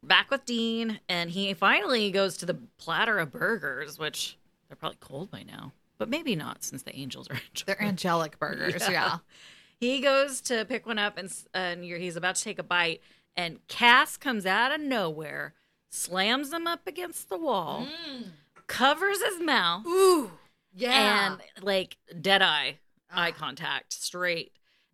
[0.00, 4.38] back with Dean, and he finally goes to the platter of burgers, which
[4.68, 7.40] they're probably cold by now, but maybe not since the angels are.
[7.66, 8.74] They're angelic burgers.
[8.82, 8.90] Yeah.
[8.92, 9.18] yeah.
[9.84, 13.00] He goes to pick one up, and and you're, he's about to take a bite,
[13.36, 15.54] and Cass comes out of nowhere,
[15.90, 17.86] slams him up against the wall,
[18.66, 20.30] covers his mouth, Ooh.
[20.74, 21.32] Yeah.
[21.34, 22.78] and like dead eye,
[23.12, 24.52] eye contact, straight,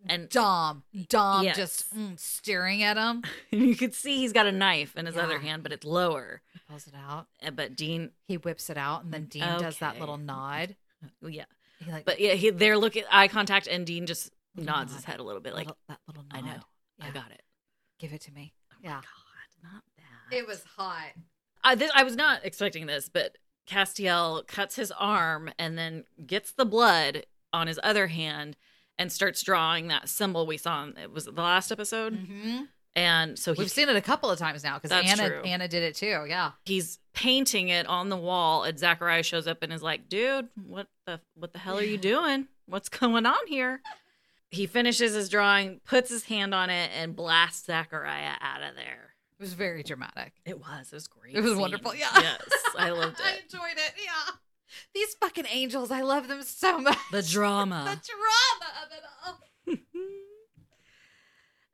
[0.08, 0.82] and Dom.
[1.08, 1.56] Dom Yes.
[1.56, 3.22] just mm, staring at him.
[3.50, 5.22] you could see he's got a knife in his Yeah.
[5.22, 6.42] other hand, but it's lower.
[6.52, 7.26] He pulls it out.
[7.42, 10.76] Uh, But Dean, He whips it out, and then Dean does that little nod.
[11.26, 11.44] yeah,
[11.84, 14.96] He like, but yeah, he, they're looking eye contact, and Dean just nods nod.
[14.96, 16.38] his head a little bit, like little, that little nod.
[16.38, 16.60] I know,
[17.00, 17.42] I got it.
[17.98, 18.54] Give it to me.
[18.72, 18.94] Oh my Yeah.
[18.96, 20.36] God, not that.
[20.36, 21.12] It was hot.
[21.62, 23.36] I, this, I was not expecting this, but
[23.68, 28.56] Castiel cuts his arm and then gets the blood on his other hand
[28.98, 30.84] and starts drawing that symbol we saw.
[30.84, 32.62] In, it was the last episode, Mm-hmm.
[32.96, 35.40] and so We've he's seen it a couple of times now because Anna true.
[35.42, 36.24] Anna did it too.
[36.28, 36.52] Yeah.
[36.64, 38.64] he's painting it on the wall.
[38.64, 41.98] And Zachariah shows up and is like, "Dude, what the what the hell are you
[41.98, 42.48] doing?
[42.66, 43.80] What's going on here?"
[44.50, 49.14] He finishes his drawing, puts his hand on it, and blasts Zachariah out of there.
[49.38, 50.32] It was very dramatic.
[50.44, 50.88] It was.
[50.92, 51.34] It was great.
[51.36, 51.60] It was scene.
[51.60, 52.08] wonderful, yeah.
[52.14, 52.40] Yes,
[52.76, 53.26] I loved it.
[53.26, 53.94] I enjoyed it.
[54.04, 54.34] Yeah.
[54.94, 56.98] These fucking angels, I love them so much.
[57.12, 57.84] The drama.
[58.02, 59.78] the drama of it all.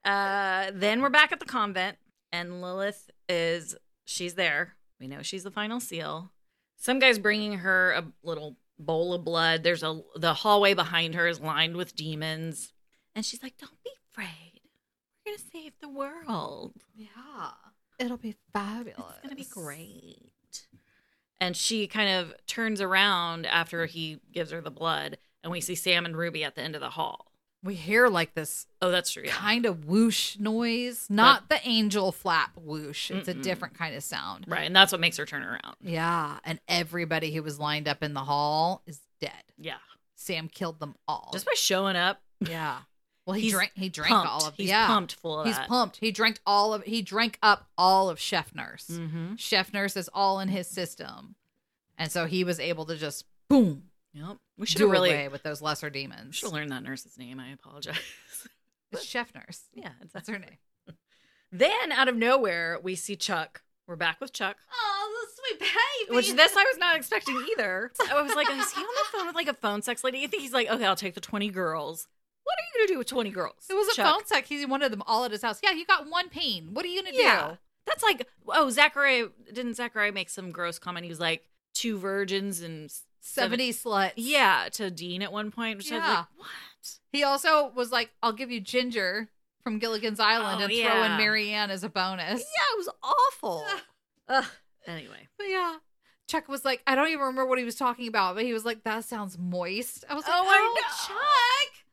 [0.05, 1.97] Uh, then we're back at the convent,
[2.31, 4.77] and Lilith is she's there.
[5.01, 6.31] We know she's the final seal.
[6.77, 9.63] Some guy's bringing her a little bowl of blood.
[9.63, 12.73] There's a the hallway behind her is lined with demons,
[13.15, 14.61] and she's like, "Don't be afraid.
[15.25, 16.75] We're gonna save the world.
[16.95, 17.53] Yeah.
[17.99, 19.15] It'll be fabulous.
[19.17, 20.67] It's gonna be great."
[21.41, 25.75] And she kind of turns around after he gives her the blood, and we see
[25.75, 27.33] Sam and Ruby at the end of the hall.
[27.63, 29.25] We hear like this Oh, that's true.
[29.27, 29.33] Yeah.
[29.33, 33.11] kind of whoosh noise, not the angel flap whoosh.
[33.11, 33.43] It's a Mm-mm.
[33.43, 34.45] different kind of sound.
[34.47, 35.77] Right, and that's what makes her turn around.
[35.81, 36.39] Yeah.
[36.45, 39.33] And everybody who was lined up in the hall is dead.
[39.59, 39.79] Yeah.
[40.15, 41.31] Sam killed them all.
[41.33, 42.79] Just by showing up, yeah.
[43.27, 43.73] Well, he He's drank.
[43.75, 44.29] He drank pumped.
[44.31, 44.55] all of.
[44.57, 44.87] He's yeah.
[44.87, 45.67] pumped full of He's that.
[45.69, 45.97] pumped.
[45.97, 46.85] He drank all of.
[46.85, 48.87] He drank up all of Chef Nurse.
[48.93, 49.35] Mm-hmm.
[49.35, 51.35] Chef Nurse is all in his system,
[51.99, 53.85] and so he was able to just boom
[54.17, 54.39] Yep.
[54.57, 56.37] We should do really away with those lesser demons.
[56.37, 57.39] should learned that nurse's name.
[57.41, 57.97] I apologize.
[58.93, 59.63] It's Chef Nurse.
[59.75, 60.59] yeah, That's her name.
[61.53, 63.63] Then out of nowhere, we see Chuck.
[63.87, 66.17] We're back with Chuck, Oh, the sweet baby.
[66.17, 67.93] which this I was not expecting either.
[68.11, 70.19] I was like, is he on the phone with like a phone sex lady?
[70.19, 72.09] You think he's like, okay, I'll take the twenty girls.
[72.45, 73.67] What are you gonna do with twenty girls?
[73.71, 74.13] It was a Chuck?
[74.15, 74.49] phone sex.
[74.49, 75.61] He wanted them all at his house.
[75.63, 76.71] Yeah, you got one pain.
[76.73, 77.49] What are you gonna Yeah.
[77.51, 77.59] do?
[77.87, 81.05] That's like, oh, Zachariah didn't Zachariah make some gross comment?
[81.05, 82.93] He was like two virgins and
[83.27, 84.13] seven- Seventy sluts.
[84.17, 85.79] Yeah, to Dean at one point.
[85.79, 86.11] Which I was Yeah.
[86.19, 86.49] like, what?
[87.13, 89.29] He also was like, "I'll give you Ginger
[89.65, 92.89] from Gilligan's Island Oh, and throw in Mary Ann as a bonus." Yeah, it was
[93.03, 93.67] awful.
[94.29, 94.45] Ugh.
[94.87, 95.77] Anyway, But yeah.
[96.29, 98.65] Chuck was like, I don't even remember what he was talking about, but he was
[98.65, 100.05] like, that sounds moist.
[100.09, 101.07] I was like, Oh, oh.
[101.07, 101.85] Chuck.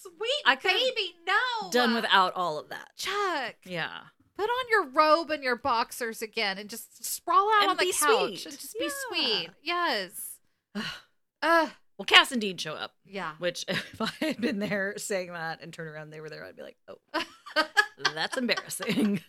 [0.00, 1.70] Sweet I baby, no.
[1.70, 2.90] done without all of that.
[2.96, 3.56] Chuck.
[3.64, 4.00] Yeah.
[4.36, 7.86] put on your robe and your boxers again and just sprawl out And on the
[7.86, 8.46] couch sweet.
[8.46, 9.50] and just be sweet.
[9.62, 10.37] Yes.
[11.42, 13.32] uh, Well, Cass and Dean show up, yeah.
[13.38, 16.56] which if I had been there saying that and turned around they were there, I'd
[16.56, 17.24] be like, oh,
[18.14, 19.20] that's embarrassing.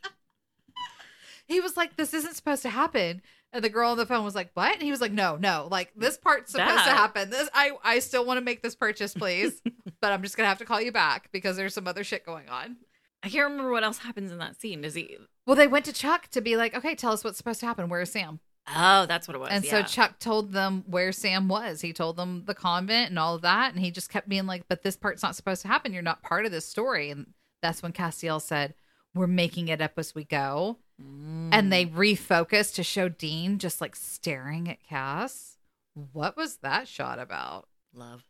[1.47, 3.21] he was like, "This isn't supposed to happen,"
[3.51, 5.67] and the girl on the phone was like, "What?" And he was like, "No, no,
[5.71, 7.29] like this part's supposed to happen.
[7.31, 9.61] This, I, I still want to make this purchase, please,
[10.01, 12.49] but I'm just gonna have to call you back because there's some other shit going
[12.49, 12.77] on."
[13.21, 14.81] I can't remember what else happens in that scene.
[14.81, 15.17] Does he?
[15.45, 17.89] Well, they went to Chuck to be like, "Okay, tell us what's supposed to happen.
[17.89, 19.49] Where's Sam?" Oh, that's what it was.
[19.51, 19.81] And so.
[19.83, 21.81] Chuck told them where Sam was.
[21.81, 24.67] He told them the convent and all of that, and he just kept being like,
[24.67, 25.91] "But this part's not supposed to happen.
[25.93, 28.75] You're not part of this story." And that's when Castiel said,
[29.15, 31.49] "We're making it up as we go." Mm.
[31.53, 35.57] and they refocused to show Dean just like staring at Cass.
[36.11, 37.69] What was that shot about?
[37.93, 38.25] love,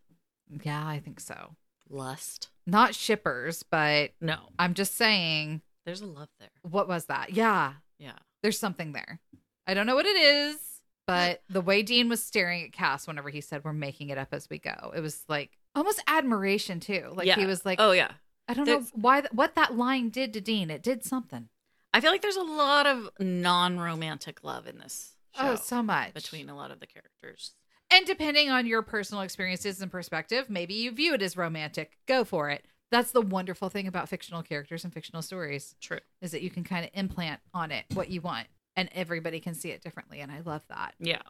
[0.63, 1.55] Yeah, I think so.
[1.89, 2.49] lust.
[2.67, 6.51] Not shippers, but No, I'm just saying, there's a love there.
[6.61, 7.31] what was that?
[7.33, 8.19] Yeah, Yeah.
[8.43, 9.19] there's something there.
[9.69, 10.57] I don't know what it is,
[11.05, 14.29] but the way Dean was staring at Cass whenever he said, We're making it up
[14.31, 17.11] as we go, it was like almost admiration too.
[17.13, 18.13] Like he was like, oh yeah.
[18.47, 20.71] I don't know why, th- what that line did to Dean.
[20.71, 21.49] It did something.
[21.93, 25.83] I feel like there's a lot of non-romantic love in this oh, show Oh, so
[25.83, 26.15] much.
[26.15, 27.53] between a lot of the characters.
[27.91, 31.99] And depending on your personal experiences and perspective, maybe you view it as romantic.
[32.07, 32.65] Go for it.
[32.89, 35.99] That's the wonderful thing about fictional characters and fictional stories True.
[36.21, 39.53] is that you can kind of implant on it what you want and everybody can
[39.55, 40.95] see it differently and I love that.
[40.99, 41.21] Yeah.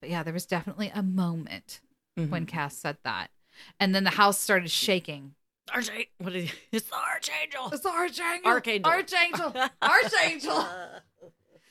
[0.00, 1.80] But yeah, there was definitely a moment
[2.18, 2.30] Mm-hmm.
[2.32, 3.28] when Cass said that.
[3.78, 5.34] And then the house started shaking.
[5.72, 7.68] Archangel, what is it's the Archangel.
[7.72, 8.50] It's the Archangel.
[8.50, 8.90] Archangel.
[8.90, 9.54] Archangel.
[9.82, 10.66] Archangel.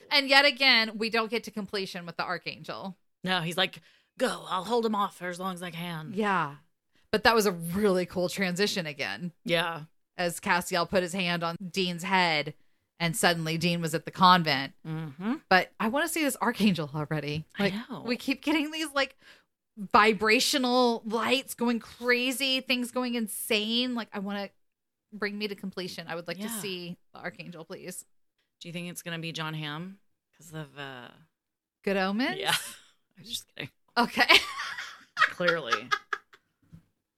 [0.09, 2.95] And yet again, we don't get to completion with the Archangel.
[3.25, 3.81] no, he's like,
[4.17, 4.45] go.
[4.49, 6.13] I'll hold him off for as long as I can.
[6.15, 6.55] Yeah.
[7.11, 9.33] But that was a really cool transition again.
[9.43, 9.81] Yeah.
[10.17, 12.53] as Castiel put his hand on Dean's head
[12.99, 14.73] and suddenly Dean was at the convent.
[14.85, 15.35] Mm-hmm.
[15.49, 17.45] But I want to see this archangel already.
[17.59, 18.03] I know.
[18.05, 19.15] we keep getting these like
[19.77, 23.95] vibrational lights going crazy, things going insane.
[23.95, 24.49] Like I want to
[25.13, 26.07] bring me to completion.
[26.07, 28.05] I would like to see the archangel, please.
[28.59, 29.99] Do you think it's gonna be John Hamm
[30.31, 30.67] because of?
[30.77, 31.09] uh
[31.83, 32.37] Good omens.
[32.37, 32.53] Yeah.
[33.17, 33.69] I'm just kidding.
[33.97, 34.27] Okay.
[35.15, 35.89] Clearly.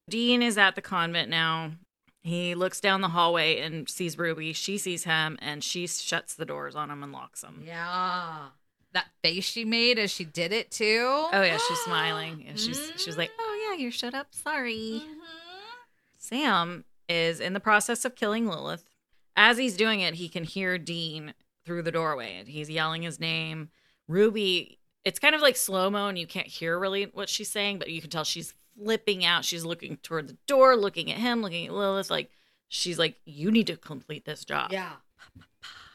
[0.10, 1.72] Dean is at the convent now.
[2.22, 4.54] He looks down the hallway and sees Ruby.
[4.54, 7.64] She sees him and she shuts the doors on him and locks him.
[7.66, 8.48] yeah.
[8.92, 11.06] That face she made as she did it too.
[11.06, 12.44] Oh yeah, she's smiling.
[12.48, 13.20] And she's she's mm-hmm.
[13.20, 14.34] like, "Oh yeah, you shut up.
[14.34, 15.20] Sorry." Mm-hmm.
[16.18, 18.90] Sam is in the process of killing Lilith.
[19.36, 23.20] As he's doing it, he can hear Dean through the doorway and he's yelling his
[23.20, 23.70] name.
[24.08, 27.80] Ruby, it's kind of like slow mo and you can't hear really what she's saying,
[27.80, 29.46] but you can tell she's flipping out.
[29.46, 32.10] She's looking toward the door, looking at him, looking at Lilith.
[32.10, 32.32] Like,
[32.68, 34.72] she's like, You need to complete this job.
[34.72, 34.94] Yeah.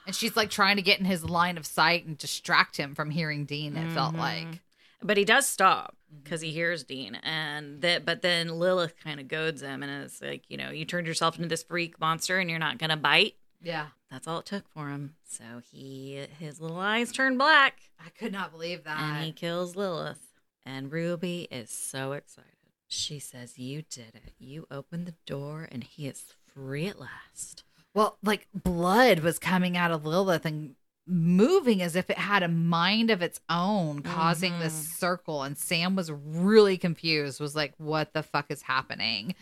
[0.07, 3.11] And she's like trying to get in his line of sight and distract him from
[3.11, 4.18] hearing Dean, it felt Mhm.
[4.18, 4.61] like.
[5.03, 8.05] But he does stop because he hears Dean, and that.
[8.05, 11.37] But then Lilith kind of goads him, and it's like, you know, you turned yourself
[11.37, 13.35] into this freak monster, and you're not gonna bite.
[13.62, 13.88] Yeah.
[14.11, 15.16] That's all it took for him.
[15.27, 19.01] So he, his little eyes turn black, I could not believe that.
[19.01, 20.20] and he kills Lilith.
[20.66, 22.51] And Ruby is so excited.
[22.88, 24.33] She says, "You did it.
[24.38, 29.77] You opened the door, and he is free at last." well, like blood was coming
[29.77, 30.75] out of Lilith and
[31.07, 34.97] moving as if it had a mind of its own, causing this Mhm.
[34.97, 35.42] circle.
[35.44, 39.37] And Sam was really confused, was like, what the fuck is happening?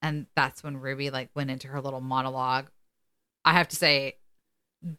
[0.00, 2.70] And that's when Ruby like went into her little monologue.
[3.44, 4.16] I have to say,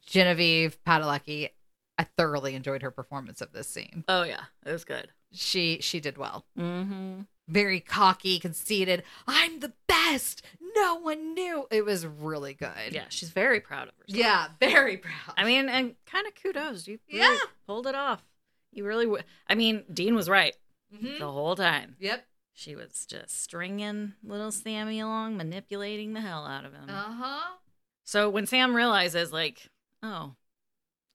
[0.06, 1.50] Genevieve Padalecki,
[1.98, 4.04] I thoroughly enjoyed her performance of this scene.
[4.08, 5.12] Oh yeah, it was good.
[5.34, 6.46] She she did well.
[6.58, 7.22] Mm-hmm.
[7.52, 9.04] Very cocky, conceited.
[9.28, 10.44] I'm the best.
[10.76, 11.68] No one knew.
[11.70, 12.92] It was really good.
[12.92, 14.18] Yeah, she's very proud of herself.
[14.20, 15.34] Yeah, very proud.
[15.38, 16.88] I mean, and kind of kudos.
[16.88, 17.38] You really Yeah.
[17.68, 18.24] pulled it off.
[18.72, 19.06] You really.
[19.06, 20.56] W- I mean, Dean was right
[20.96, 21.20] Mhm.
[21.20, 21.98] the whole time.
[22.00, 22.26] Yep.
[22.54, 26.90] She was just stringing little Sammy along, manipulating the hell out of him.
[26.90, 27.58] Uh huh.
[28.04, 29.70] So when Sam realizes, like,
[30.04, 30.36] oh,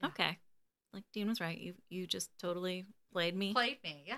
[0.04, 0.38] okay,
[0.92, 1.56] like Dean was right.
[1.58, 2.84] You you just totally
[3.16, 3.52] played me.
[3.54, 4.04] Played me.
[4.06, 4.16] Yeah.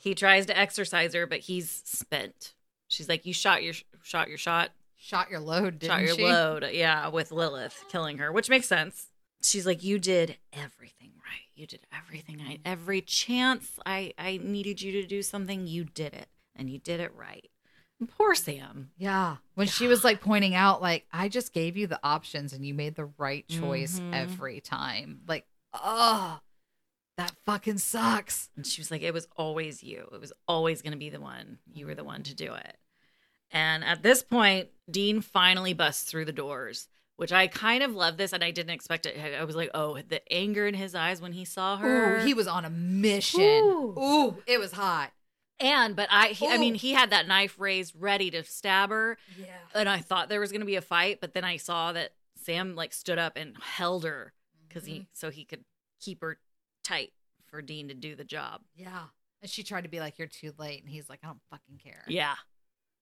[0.00, 2.54] He tries to exorcise her, but he's spent.
[2.86, 6.22] She's like, you shot your shot your shot, Shot your load, didn't shot your she?
[6.24, 9.06] load, yeah, with Lilith killing her, which makes sense.
[9.42, 11.46] She's like, you did everything right.
[11.56, 12.40] You did everything.
[12.40, 16.78] I every chance I I needed you to do something, you did it, and you
[16.78, 17.48] did it right.
[17.98, 18.90] And poor Sam.
[18.96, 19.38] Yeah.
[19.54, 22.72] When she was like pointing out, like, I just gave you the options and you
[22.72, 24.14] made the right choice Mhm.
[24.14, 25.22] every time.
[25.26, 26.38] Like, oh,
[27.18, 28.48] that fucking sucks.
[28.56, 30.08] And she was like, it was always you.
[30.12, 31.58] It was always going to be the one.
[31.72, 32.76] You were the one to do it.
[33.50, 38.16] And at this point, Dean finally busts through the doors, which I kind of love
[38.18, 39.16] this, and I didn't expect it.
[39.38, 42.18] I was like, oh, the anger in his eyes when he saw her.
[42.18, 43.40] Ooh, he was on a mission.
[43.40, 43.94] Ooh.
[43.98, 45.10] Ooh, it was hot.
[45.60, 49.18] and but I, he, I mean, he had that knife raised, ready to stab her,
[49.38, 49.46] Yeah.
[49.74, 52.12] and I thought there was going to be a fight, but then I saw that
[52.36, 54.32] Sam like stood up and held her
[54.68, 54.92] because Mm-hmm.
[54.92, 55.64] he so he could
[56.00, 56.38] keep her
[56.88, 57.12] tight
[57.46, 58.60] for Dean to do the job.
[58.76, 59.04] Yeah.
[59.42, 61.78] And she tried to be like, "You're too late," and he's like, "I don't fucking
[61.82, 62.34] care." Yeah.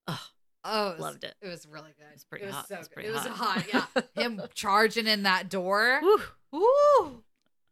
[0.08, 1.34] Oh, it was, Loved it.
[1.40, 2.06] It was really good.
[2.12, 2.68] It's pretty it was hot.
[2.68, 2.94] So It's good.
[2.94, 3.64] pretty it was hot.
[3.72, 4.02] Yeah.
[4.22, 6.00] Him charging in that door.
[6.02, 6.22] Whew.
[6.56, 7.22] Ooh.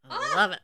[0.09, 0.61] I love it.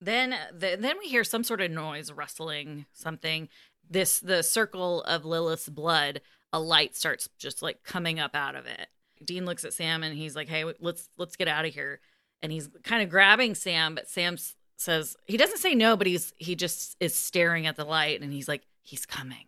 [0.00, 3.48] Then, the, then we hear some sort of noise, rustling, something.
[3.88, 6.20] This the circle of Lilith's blood.
[6.52, 8.88] A light starts just like coming up out of it.
[9.24, 12.00] Dean looks at Sam and he's like, "Hey, let's let's get out of here."
[12.42, 16.06] And he's kind of grabbing Sam, but Sam s- says he doesn't say no, but
[16.06, 19.44] he's he just is staring at the light and he's like, "He's coming."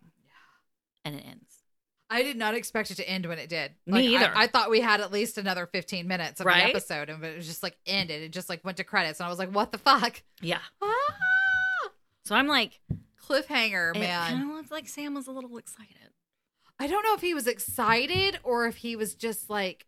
[1.03, 1.47] And it ends.
[2.11, 3.71] I did not expect it to end when it did.
[3.87, 4.37] Me Like, I- either.
[4.37, 6.65] I, thought we had at least another 15 minutes of Right?
[6.65, 8.21] the episode, and it was just like ended.
[8.21, 10.59] It just like went to credits, and I was like, "What the fuck?" Yeah.
[10.81, 11.89] Ah!
[12.25, 12.79] So I'm like,
[13.27, 14.29] Cliffhanger, it man.
[14.31, 15.95] kind of looked like Sam was a little excited.
[16.79, 19.85] I don't know if he was excited or if he was just like,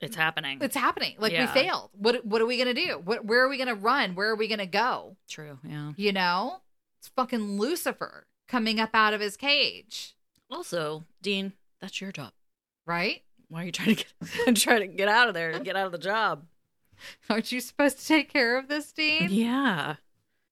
[0.00, 0.58] It's happening.
[0.60, 1.14] "It's happening.
[1.18, 1.46] Like Yeah.
[1.46, 1.90] we failed.
[1.94, 3.00] What What are we gonna do?
[3.02, 4.14] What Where are we gonna run?
[4.14, 5.16] Where are we gonna go?
[5.28, 5.58] true.
[5.62, 5.92] Yeah.
[5.96, 6.60] You know,
[6.98, 10.14] it's fucking Lucifer coming up out of his cage,
[10.50, 12.32] Also, Dean, that's your job.
[12.86, 13.22] right?
[13.48, 15.86] Why are you trying to get trying to get out of there and get out
[15.86, 16.46] of the job?
[17.30, 19.28] Aren't you supposed to take care of this, Dean?
[19.30, 19.96] Yeah.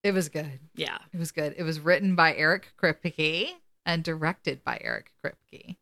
[0.03, 0.61] It was good.
[0.75, 0.99] Yeah.
[1.13, 1.55] It was good.
[1.57, 3.51] It was written by Eric Kripke
[3.87, 5.77] and directed by Eric Kripke.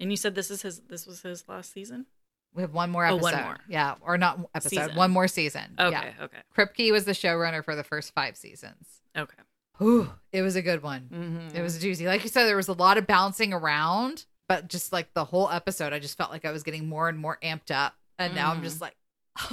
[0.00, 2.06] And you said this is his this was his last season?
[2.54, 3.32] We have one more Oh, episode.
[3.34, 3.56] one more.
[3.68, 4.70] Yeah, or not episode.
[4.70, 4.96] Season.
[4.96, 5.74] One more season.
[5.78, 6.24] Okay, Yeah.
[6.24, 6.38] okay.
[6.56, 9.02] Kripke was the showrunner for the first five seasons.
[9.16, 9.36] Okay.
[9.80, 11.08] Ooh, it was a good one.
[11.12, 11.56] Mm-hmm.
[11.56, 12.06] It was doozy.
[12.06, 15.48] Like you said, there was a lot of bouncing around, but just like the whole
[15.50, 17.94] episode, I just felt like I was getting more and more amped up.
[18.18, 18.64] And now I'm Mhm.
[18.64, 18.96] just like,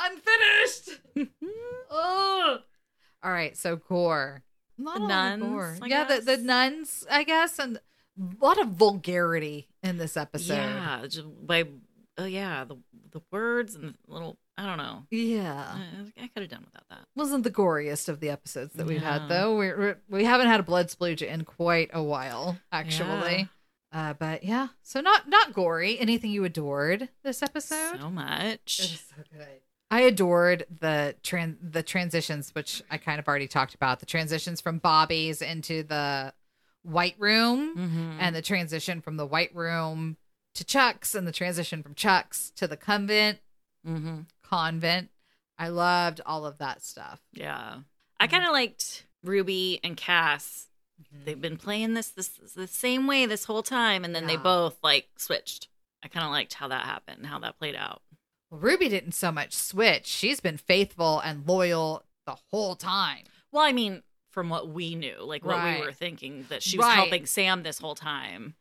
[0.00, 0.90] unfinished.
[1.90, 2.60] Ugh.
[3.22, 4.42] All right, so gore.
[4.78, 5.88] Not The a lot of nuns, gore.
[5.88, 7.80] Yeah, the, the nuns, I guess, and
[8.18, 10.54] a lot of vulgarity in this episode.
[10.54, 11.06] Yeah,
[11.42, 11.64] by
[12.18, 12.76] oh yeah, the
[13.10, 15.06] the words and the little I don't know.
[15.10, 15.66] Yeah.
[16.18, 17.06] I, I could have done without that.
[17.14, 19.54] Wasn't the goriest of the episodes that we've had, though.
[19.56, 23.50] We're, we haven't had a blood splooge in quite a while, actually.
[23.92, 25.98] Uh, but yeah, so not not gory.
[25.98, 28.00] Anything you adored this episode?
[28.00, 28.80] So much.
[28.80, 29.60] It was so good.
[29.90, 34.00] I adored the tran- the transitions, which I kind of already talked about.
[34.00, 36.34] The transitions from Bobby's into the
[36.86, 38.16] white room, Mhm.
[38.20, 40.16] and the transition from the white room
[40.54, 43.40] to Chuck's, and the transition from Chuck's to the convent
[43.84, 44.26] Mhm.
[44.42, 45.10] convent.
[45.58, 47.20] I loved all of that stuff.
[47.32, 47.80] Yeah.
[48.20, 50.68] I kind of liked Ruby and Cass.
[51.12, 54.76] They've been playing this this the same way this whole time, and then they both
[54.82, 55.68] like switched.
[56.02, 58.02] I kind of liked how that happened, how that played out.
[58.50, 60.06] Well, Ruby didn't so much switch.
[60.06, 63.24] She's been faithful and loyal the whole time.
[63.50, 64.02] Well, I mean,
[64.36, 65.80] from what we knew, like what Right.
[65.80, 66.94] we were thinking, that she was Right.
[66.96, 68.54] helping Sam this whole time,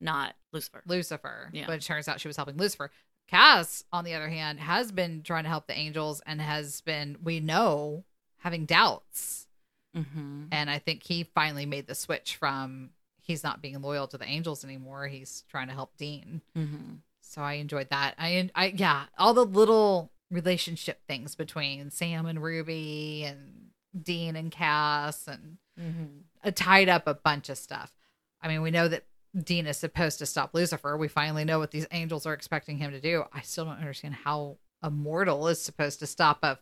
[0.00, 0.84] not Lucifer.
[0.86, 1.50] Lucifer.
[1.52, 1.66] Yeah.
[1.66, 2.92] But it turns out she was helping Lucifer.
[3.26, 7.16] Cass, on the other hand, has been trying to help the angels and has been,
[7.24, 8.04] we know,
[8.36, 9.48] having doubts.
[9.96, 10.44] Mm-hmm.
[10.52, 14.26] And I think he finally made the switch from he's not being loyal to the
[14.26, 15.08] angels anymore.
[15.08, 16.40] He's trying to help Dean.
[16.56, 16.98] Mm-hmm.
[17.20, 18.14] So I enjoyed that.
[18.16, 23.65] I, I, yeah, all the little relationship things between Sam and Ruby and
[24.02, 26.50] Dean and Cass and Mm-hmm.
[26.52, 27.92] tied up a bunch of stuff.
[28.40, 29.04] I mean, we know that
[29.38, 30.96] Dean is supposed to stop Lucifer.
[30.96, 33.24] We finally know what these angels are expecting him to do.
[33.30, 36.58] I still don't understand how a mortal is supposed to stop a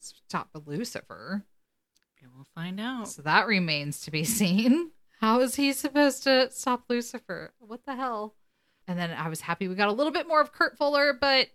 [0.00, 1.44] stop a Lucifer.
[2.34, 3.08] We'll find out.
[3.08, 4.90] So that remains to be seen.
[5.20, 7.52] How is he supposed to stop Lucifer?
[7.58, 8.34] What the hell?
[8.86, 11.48] And then I was happy we got a little bit more of Kurt Fuller, but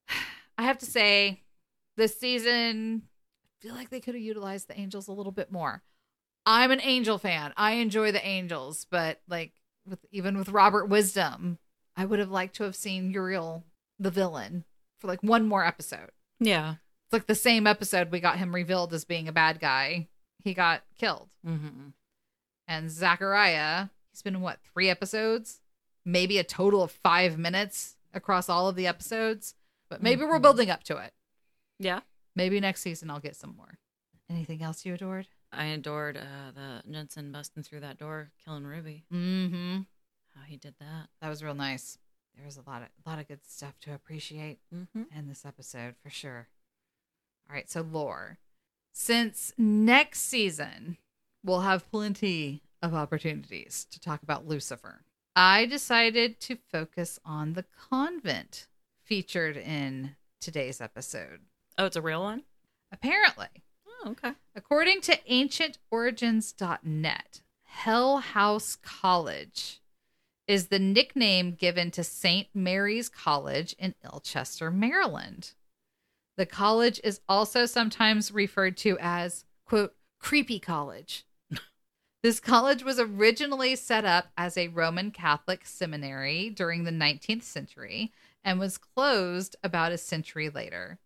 [0.58, 1.42] I have to say,
[1.96, 3.02] this season,
[3.66, 5.82] feel like they could have utilized the angels a little bit more.
[6.44, 7.52] I'm an angel fan.
[7.56, 9.52] I enjoy the angels, but like
[9.84, 11.58] with even with Robert Wisdom,
[11.96, 13.64] I would have liked to have seen Uriel,
[13.98, 14.64] the villain,
[15.00, 16.10] for like one more episode.
[16.38, 16.74] Yeah.
[17.06, 20.08] It's like the same episode we got him revealed as being a bad guy.
[20.44, 21.30] He got killed.
[21.44, 21.88] Mm-hmm.
[22.68, 25.60] And Zachariah, he's been in what, three episodes?
[26.04, 29.54] Maybe a total of five minutes across all of the episodes.
[29.88, 30.42] But maybe we're Mhm.
[30.42, 31.12] building up to it.
[31.78, 32.00] Yeah.
[32.36, 33.78] Maybe next season I'll get some more.
[34.30, 35.26] Anything else you adored?
[35.52, 39.04] I adored uh, the Jensen busting through that door, killing Ruby.
[39.12, 39.78] Mm-hmm.
[40.34, 41.08] How he did that.
[41.22, 41.98] That was real nice.
[42.36, 45.04] There was a lot of a lot of good stuff to appreciate Mm-hmm.
[45.18, 46.48] in this episode for sure.
[47.48, 48.38] All right, so lore.
[48.92, 50.98] Since next season
[51.44, 55.02] we'll have plenty of opportunities to talk about Lucifer.
[55.36, 58.66] I decided to focus on the convent
[59.04, 61.40] featured in today's episode.
[61.78, 62.42] Oh, it's a real one?
[62.92, 63.48] Apparently,
[63.86, 64.32] Oh, okay.
[64.54, 69.80] according to ancientorigins.net, Hell House College
[70.46, 72.48] is the nickname given to St.
[72.54, 75.52] Mary's College in Ilchester, Maryland.
[76.36, 81.26] The college is also sometimes referred to as, quote, creepy college.
[82.22, 88.12] this college was originally set up as a Roman Catholic seminary during the 19th century
[88.44, 90.98] and was closed about a century later.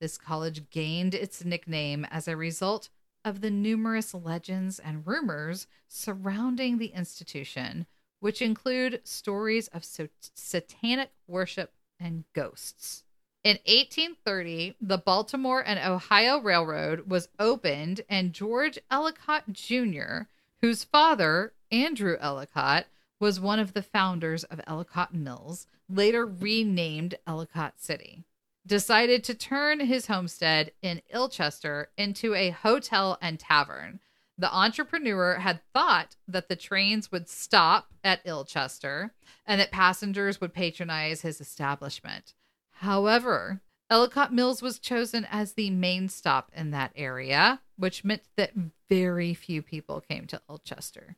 [0.00, 2.88] This college gained its nickname as a result
[3.24, 7.86] of the numerous legends and rumors surrounding the institution,
[8.18, 13.04] which include stories of satanic worship and ghosts.
[13.44, 20.22] In 1830, the Baltimore and Ohio Railroad was opened, and George Ellicott Jr.,
[20.60, 22.86] whose father, Andrew Ellicott,
[23.18, 28.24] was one of the founders of Ellicott Mills, later renamed Ellicott City,
[28.66, 34.00] decided to turn his homestead in Ilchester into a hotel and tavern.
[34.38, 39.12] The entrepreneur had thought that the trains would stop at Ilchester
[39.46, 42.34] and that passengers would patronize his establishment.
[42.70, 48.52] However, Ellicott Mills was chosen as the main stop in that area, which meant that
[48.88, 51.16] very few people came to Ilchester.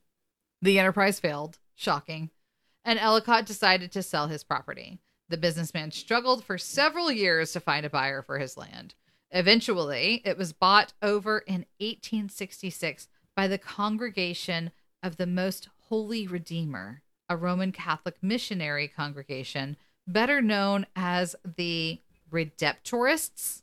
[0.62, 2.30] The enterprise failed, shocking,
[2.84, 5.00] and Ellicott decided to sell his property.
[5.32, 8.94] The businessman struggled for several years to find a buyer for his land.
[9.30, 14.72] Eventually, it was bought over in 1866 by the Congregation
[15.02, 23.62] of the Most Holy Redeemer, a Roman Catholic missionary congregation better known as the Redemptorists,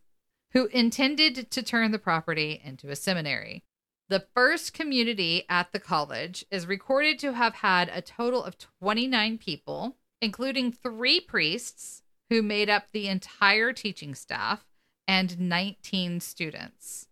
[0.54, 3.64] who intended to turn the property into a seminary.
[4.08, 9.38] The first community at the college is recorded to have had a total of 29
[9.38, 14.66] people, including three priests who made up the entire teaching staff
[15.08, 17.08] and 19 students.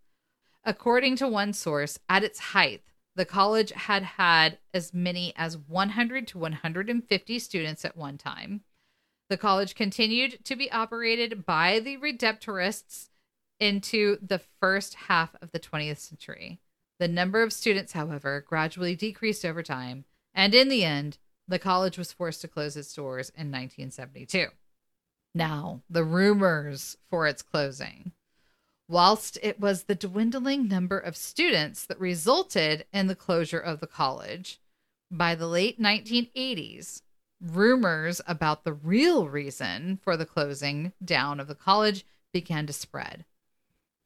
[0.64, 2.82] According to one source, at its height,
[3.16, 8.62] the college had had as many as 100 to 150 students at one time.
[9.28, 13.08] The college continued to be operated by the Redemptorists
[13.58, 16.60] into the first half of the 20th century.
[17.00, 20.04] The number of students, however, gradually decreased over time,
[20.34, 21.18] and in the end,
[21.48, 24.48] the college was forced to close its doors in 1972.
[25.34, 28.12] Now, the rumors for its closing.
[28.88, 33.86] Whilst it was the dwindling number of students that resulted in the closure of the
[33.86, 34.60] college,
[35.10, 37.02] by the late 1980s,
[37.40, 43.24] rumors about the real reason for the closing down of the college began to spread.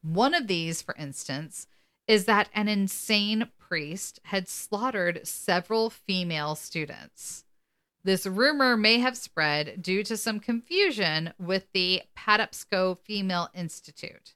[0.03, 1.67] One of these, for instance,
[2.07, 7.47] is that an insane priest had slaughtered several female students.
[8.05, 14.35] This rumor may have spread due to some confusion with the Patapsco Female Institute.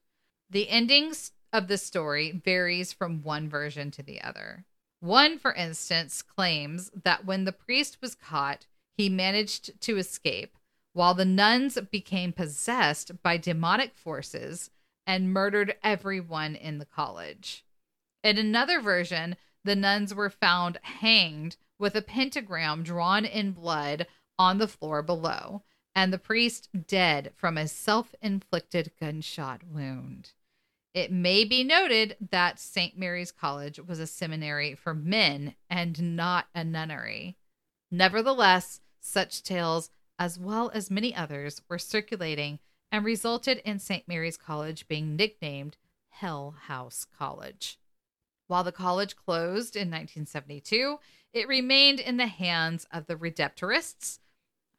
[0.49, 4.65] The endings of the story varies from one version to the other.
[5.01, 8.65] One, for instance, claims that when the priest was caught,
[8.97, 10.57] he managed to escape,
[10.95, 14.71] while the nuns became possessed by demonic forces
[15.07, 17.66] and murdered everyone in the college.
[18.27, 24.59] In another version, the nuns were found hanged with a pentagram drawn in blood on
[24.59, 25.63] the floor below,
[25.95, 30.33] and the priest dead from a self inflicted gunshot wound.
[30.93, 32.99] It may be noted that St.
[32.99, 37.37] Mary's College was a seminary for men and not a nunnery.
[37.93, 42.59] Nevertheless, such tales, as well as many others, were circulating
[42.91, 44.09] and resulted in St.
[44.09, 45.77] Mary's College being nicknamed
[46.09, 47.79] Hell House College.
[48.49, 50.99] While the college closed in 1972,
[51.33, 54.19] it remained in the hands of the Redemptorists.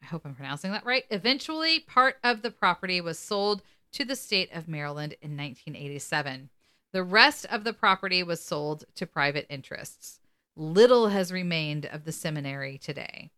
[0.01, 1.05] I hope I'm pronouncing that right.
[1.09, 3.61] Eventually, part of the property was sold
[3.93, 6.49] to the state of Maryland in 1987.
[6.93, 10.20] The rest of the property was sold to private interests.
[10.55, 13.32] Little has remained of the seminary today.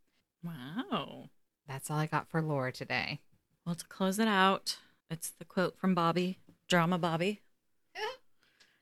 [0.43, 1.29] Wow.
[1.67, 3.21] That's all I got for lore today.
[3.65, 4.77] Well, to close it out,
[5.09, 7.41] it's the quote from Bobby, Drama Bobby.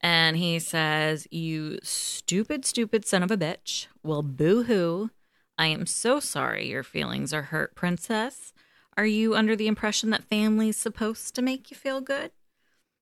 [0.08, 3.88] And he says, You stupid, stupid son of a bitch.
[4.03, 5.10] Well, boo hoo.
[5.58, 8.53] I am so sorry your feelings are hurt, princess.
[8.95, 12.32] Are you under the impression that family's supposed to make you feel good?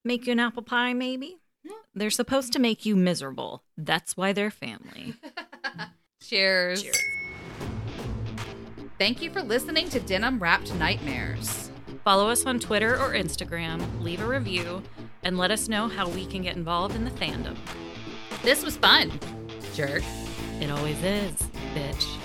[0.04, 1.38] Make you an apple pie, maybe?
[1.94, 3.62] They're supposed to make you miserable.
[3.78, 5.14] That's why they're family.
[6.24, 6.82] Cheers.
[6.82, 6.98] Cheers.
[8.98, 11.70] Thank you for listening to Denim Wrapped Nightmares.
[12.04, 14.82] Follow us on Twitter or Instagram, leave a review,
[15.26, 17.58] and let us know how we can get involved in the fandom.
[18.44, 19.12] This was fun.
[19.74, 20.04] Jerk.
[20.62, 21.34] It always is,
[21.74, 22.25] bitch.